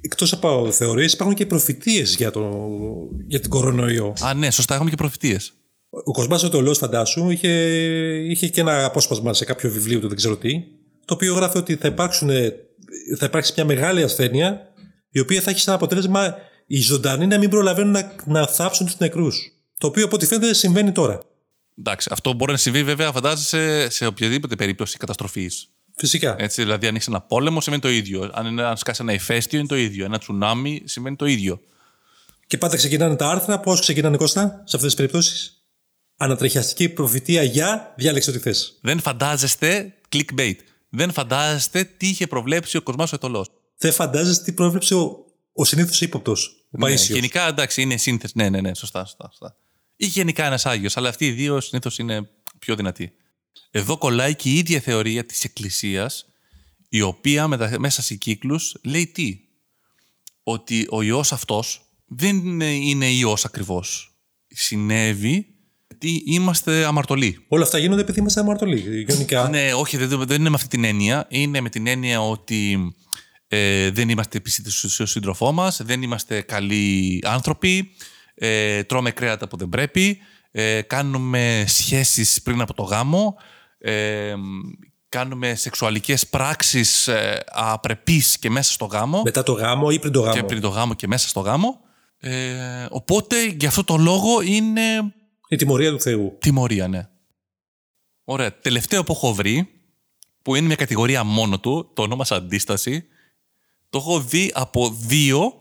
[0.00, 2.68] Εκτός από θεωρίες, υπάρχουν και προφητείες για, το,
[3.26, 4.14] για την κορονοϊό.
[4.20, 5.52] Α, ναι, σωστά, έχουμε και προφητείες.
[5.90, 7.48] Ο Κοσμάς ο Τολός, φαντάσου, είχε,
[8.30, 10.62] είχε και ένα απόσπασμα σε κάποιο βιβλίο του, δεν ξέρω τι,
[11.04, 12.28] το οποίο γράφει ότι θα, υπάρξουν,
[13.18, 14.72] θα υπάρξει μια μεγάλη ασθένεια,
[15.10, 16.34] η οποία θα έχει σαν αποτέλεσμα
[16.66, 19.52] οι ζωντανοί να μην προλαβαίνουν να, να θάψουν τους νεκρούς.
[19.78, 21.20] Το οποίο από ό,τι φαίνεται συμβαίνει τώρα.
[21.78, 25.68] Εντάξει, αυτό μπορεί να συμβεί βέβαια, φαντάζεσαι, σε οποιαδήποτε περίπτωση καταστροφής.
[25.98, 26.36] Φυσικά.
[26.38, 28.30] Έτσι, δηλαδή, αν έχεις ένα πόλεμο, σημαίνει το ίδιο.
[28.34, 30.04] Αν, είναι, αν σκάσει ένα ηφαίστειο, είναι το ίδιο.
[30.04, 31.60] Ένα τσουνάμι σημαίνει το ίδιο.
[32.46, 33.60] Και πάντα ξεκινάνε τα άρθρα.
[33.60, 35.62] Πώς ξεκινάνε, Κώστα, σε αυτές τις περιπτώσεις;
[36.16, 38.78] Ανατρεχιαστική προφητεία για διάλεξε ό,τι θες.
[38.80, 40.54] Δεν φαντάζεστε clickbait.
[40.88, 43.46] Δεν φαντάζεστε τι είχε προβλέψει ο Κοσμάς ο Ετωλό.
[43.78, 46.66] Δεν φαντάζεσαι τι πρόβλεψε ο, ο συνήθως ύποπτος.
[46.70, 47.12] Ο Ναι, Παΐσιος.
[47.14, 48.32] γενικά, εντάξει, είναι σύνθεση.
[48.36, 49.28] Ναι, ναι, ναι, σωστά, σωστά.
[49.30, 49.56] σωστά.
[49.96, 53.12] Ή γενικά ένας Άγιος, αλλά αυτοί οι δύο συνήθως είναι πιο δυνατοί.
[53.70, 56.26] Εδώ κολλάει και η ίδια θεωρία της Εκκλησίας,
[56.88, 59.38] η οποία μετα- μέσα σε κύκλους λέει τι;
[60.42, 64.12] Ότι ο ιός αυτός δεν είναι, είναι ιός ακριβώς.
[64.48, 65.46] Συνέβη
[65.88, 67.44] γιατί είμαστε αμαρτωλοί.
[67.48, 69.04] Όλα αυτά γίνονται επειδή είμαστε αμαρτωλοί.
[69.08, 69.48] Γενικά.
[69.48, 71.26] Ναι, όχι, δεν, δεν είναι με αυτή την έννοια.
[71.30, 72.92] Είναι με την έννοια ότι
[73.48, 77.90] ε, δεν είμαστε επισήτες στον σύντροφό μας, δεν είμαστε καλοί άνθρωποι,
[78.34, 80.18] ε, τρώμε κρέατα που δεν πρέπει,
[80.50, 83.36] ε, κάνουμε σχέσεις πριν από το γάμο,
[83.78, 84.34] ε,
[85.08, 90.20] κάνουμε σεξουαλικές πράξεις ε, απρεπείς και μέσα στο γάμο Μετά το γάμο ή πριν το
[90.20, 91.80] γάμο; και πριν το γάμο και μέσα στο γάμο.
[92.18, 95.14] Ε, οπότε, για αυτό το λόγο είναι
[95.48, 96.36] Η τιμωρία του Θεού.
[96.40, 97.08] Τιμωρία, ναι.
[98.24, 98.58] Ωραία.
[98.58, 99.68] Τελευταίο που έχω βρει,
[100.42, 103.04] που είναι μια κατηγορία μόνο του, το ονόμασα αντίσταση,
[103.90, 105.52] το έχω δει από δύο,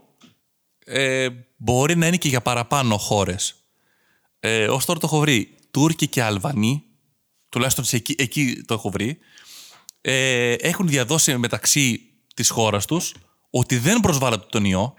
[0.86, 1.28] ε,
[1.58, 3.56] μπορεί να είναι και για παραπάνω χώρες.
[4.40, 6.84] Ε, ως τώρα το έχω βρει Τούρκοι και Αλβανοί,
[7.50, 9.18] τουλάχιστον σε εκεί, εκεί το έχω βρει,
[10.02, 12.02] ε, έχουν διαδώσει μεταξύ
[12.36, 13.14] της χώρας τους
[13.50, 14.94] ότι δεν προσβάλλονται τον ιό,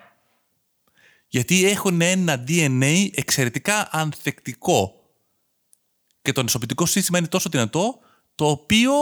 [1.29, 4.93] γιατί έχουν ένα DNA εξαιρετικά ανθεκτικό
[6.23, 7.99] και το νησοποιητικό σύστημα είναι τόσο δυνατό,
[8.35, 8.93] το οποίο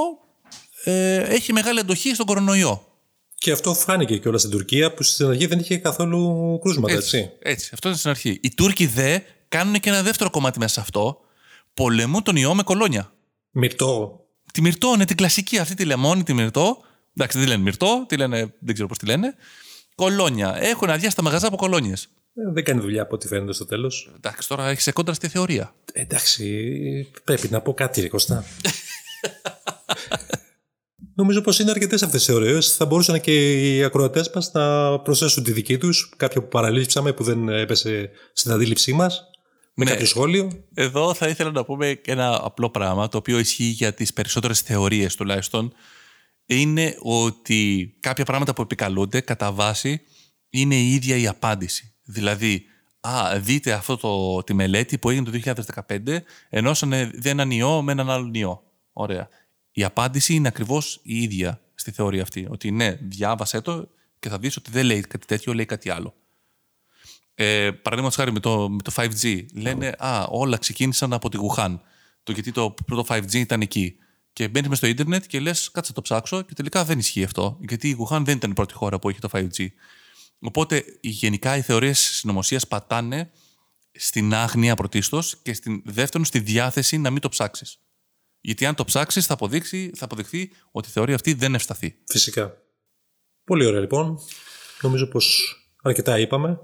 [0.85, 2.87] ε, έχει μεγάλη αντοχή στον κορονοϊό.
[3.35, 7.17] Και αυτό φάνηκε και όλα στην Τουρκία που στην αρχή δεν είχε καθόλου κρούσματα, έτσι.
[7.19, 7.71] Έτσι, έτσι.
[7.73, 8.39] αυτό είναι στην αρχή.
[8.43, 9.19] Οι Τούρκοι δε
[9.57, 11.21] κάνουν και ένα δεύτερο κομμάτι μέσα σε αυτό.
[11.75, 13.13] Πολεμούν τον ιό με κολόνια.
[13.51, 14.21] Μυρτό.
[14.53, 16.77] Τη μυρτό είναι την κλασική αυτή τη λεμόνι, τη μυρτό.
[17.17, 19.35] Εντάξει, δεν τη λένε μυρτό, τη λένε, δεν ξέρω πώς τη λένε.
[19.95, 20.57] Κολόνια.
[20.61, 22.09] Έχουν αδειά στα μαγαζά από κολόνιες.
[22.35, 24.13] Ε, δεν κάνει δουλειά από ό,τι φαίνεται στο τέλος.
[24.17, 25.75] Εντάξει, τώρα έχεις κόντρα στη θεωρία.
[25.93, 26.45] Εντάξει,
[27.25, 28.45] πρέπει να πω κάτι, ρε Κωστά.
[31.15, 32.75] Νομίζω πως είναι αρκετές αυτές οι θεωρίες.
[32.75, 37.25] Θα μπορούσαν και οι ακροατές μας να προσθέσουν τη δική τους, κάποια που παραλείψαμε που
[37.25, 39.31] δεν έπεσε στην αντίληψή μας.
[39.79, 39.91] Με Ναι.
[39.91, 40.65] κάποιο σχόλιο.
[40.75, 45.15] Εδώ θα ήθελα να πούμε ένα απλό πράγμα, το οποίο ισχύει για τις περισσότερες θεωρίες
[45.15, 45.73] τουλάχιστον,
[46.47, 50.01] είναι ότι κάποια πράγματα που επικαλούνται κατά βάση
[50.51, 51.95] είναι η ίδια η απάντηση.
[52.05, 52.65] Δηλαδή,
[53.01, 55.31] α, δείτε αυτό το, τη μελέτη που έγινε το
[55.87, 56.19] 2015,
[56.49, 58.63] ενώσανε έναν ιό με έναν άλλον ιό.
[58.93, 59.29] Ωραία.
[59.73, 62.47] Η απάντηση είναι ακριβώς η ίδια στη θεωρία αυτή.
[62.51, 66.15] Ότι ναι, διάβασέ το και θα δεις ότι δεν λέει κάτι τέτοιο, λέει κάτι άλλο.
[67.39, 69.45] Ε, Παραδείγματος χάρη με το, με το 5G.
[69.55, 71.79] Λένε Α, όλα ξεκίνησαν από τη Wuhan.
[72.23, 73.97] Το γιατί το πρώτο 5G ήταν εκεί.
[74.33, 77.59] Και μπαίνεις στο ίντερνετ και λες, κάτσε να το ψάξω και τελικά δεν ισχύει αυτό.
[77.69, 79.67] Γιατί η Wuhan δεν ήταν η πρώτη χώρα που είχε το 5G.
[80.39, 83.31] Οπότε οι- γενικά οι θεωρίες συνωμοσίας πατάνε
[83.93, 87.79] στην άγνοια πρωτίστως και στην δεύτερον στη διάθεση να μην το ψάξεις.
[88.41, 91.97] Γιατί αν το ψάξεις, θα, αποδείξει, θα αποδειχθεί ότι η θεωρία αυτή δεν ευσταθεί.
[92.07, 92.57] Φυσικά.
[93.45, 94.19] Πολύ ωραία λοιπόν.
[94.81, 96.59] Νομίζω πως αρκετά είπαμε.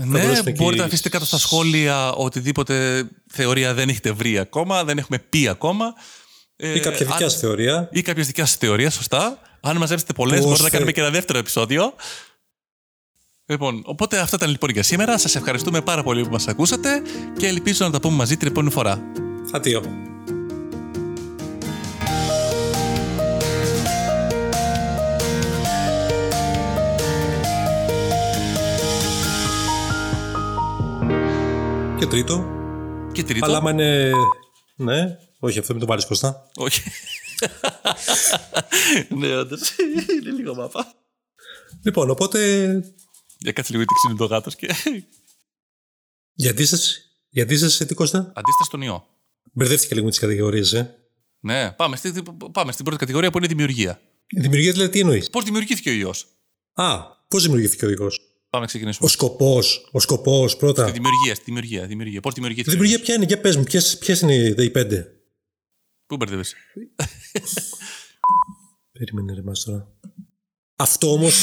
[0.00, 4.38] Ναι, δώσουμε και μπορείτε να οι- αφήσετε κάτω στα σχόλια οτιδήποτε θεωρία δεν έχετε βρει
[4.38, 5.94] ακόμα, δεν έχουμε πει ακόμα.
[6.56, 7.88] Ε, Ή κάποια δικιά αν- σας θεωρία.
[7.92, 9.38] Ή κάποια δικιάς σας θεωρία, σωστά.
[9.60, 11.94] Αν μαζέψετε πολλές, Πώς μπορούμε να θε- κάνουμε και ένα δεύτερο επεισόδιο.
[13.46, 15.18] Λοιπόν, οπότε αυτά ήταν λοιπόν για σήμερα.
[15.18, 17.02] Σας ευχαριστούμε πάρα πολύ που μας ακούσατε
[17.38, 19.02] και ελπίζω να τα πούμε μαζί την επόμενη φορά.
[19.52, 19.82] Αντίο.
[32.02, 32.46] Και τρίτο.
[33.12, 33.44] Και τρίτο.
[33.44, 34.12] Αλλά άμα είναι.
[34.76, 36.50] Ναι, όχι, αυτό μην το βάλεις κοστά.
[36.54, 36.82] Όχι.
[39.18, 39.76] ναι, όντως.
[40.20, 40.94] Είναι λίγο μάπα.
[41.82, 42.66] Λοιπόν, οπότε.
[43.38, 44.74] Για κάτσε λίγο γιατί ξύνει το γάτος και.
[46.32, 46.76] Γιατί σα.
[47.28, 48.18] Γιατί σα, τι κοστά.
[48.18, 49.06] Αντίσταση στον ιό.
[49.52, 50.94] Μπερδεύτηκα λίγο με τις κατηγορίες, ε.
[51.40, 52.22] Ναι, πάμε, στη,
[52.52, 54.00] πάμε στην πρώτη κατηγορία που είναι η δημιουργία.
[54.26, 56.26] Η δημιουργία δηλαδή τι εννοείς; Πώς δημιουργήθηκε ο ιός;
[56.72, 58.08] Α, πώς δημιουργήθηκε ο οίκο.
[58.52, 59.06] Πάμε να ξεκινήσουμε.
[59.08, 59.88] Ο σκοπός.
[59.92, 60.82] Ο σκοπός πρώτα.
[60.82, 61.86] Στη δημιουργία, στη δημιουργία.
[61.86, 62.20] δημιουργία.
[62.20, 62.70] Πώς Η δημιουργήθηκε.
[62.70, 63.62] δημιουργία ποια είναι, για πες μου,
[64.00, 65.12] ποιες είναι οι πέντε;
[66.06, 66.56] Πού μπερδεύεσαι;
[68.92, 69.92] Περίμενε ρε μας τώρα.
[70.76, 71.34] Αυτό όμως...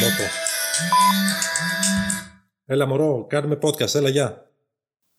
[0.00, 0.22] Μότο.
[2.64, 4.50] Έλα μωρό, κάνουμε podcast, έλα γεια.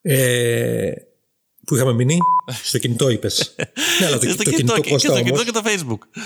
[0.00, 0.92] Ε,
[1.66, 2.18] που είχαμε μείνει,
[2.68, 3.54] στο κινητό είπες.
[4.00, 5.44] ναι, αλλά το, στο το κινητό, κινητό και, και Κώστα στο κινητό όμως.
[5.44, 6.20] και το facebook.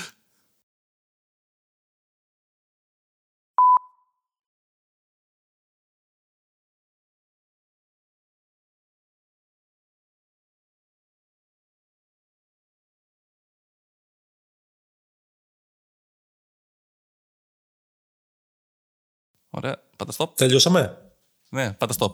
[19.51, 20.36] Ωραία, πάτα stop.
[20.36, 21.12] Τελειώσαμε;
[21.51, 22.12] Ναι, πάτα stop.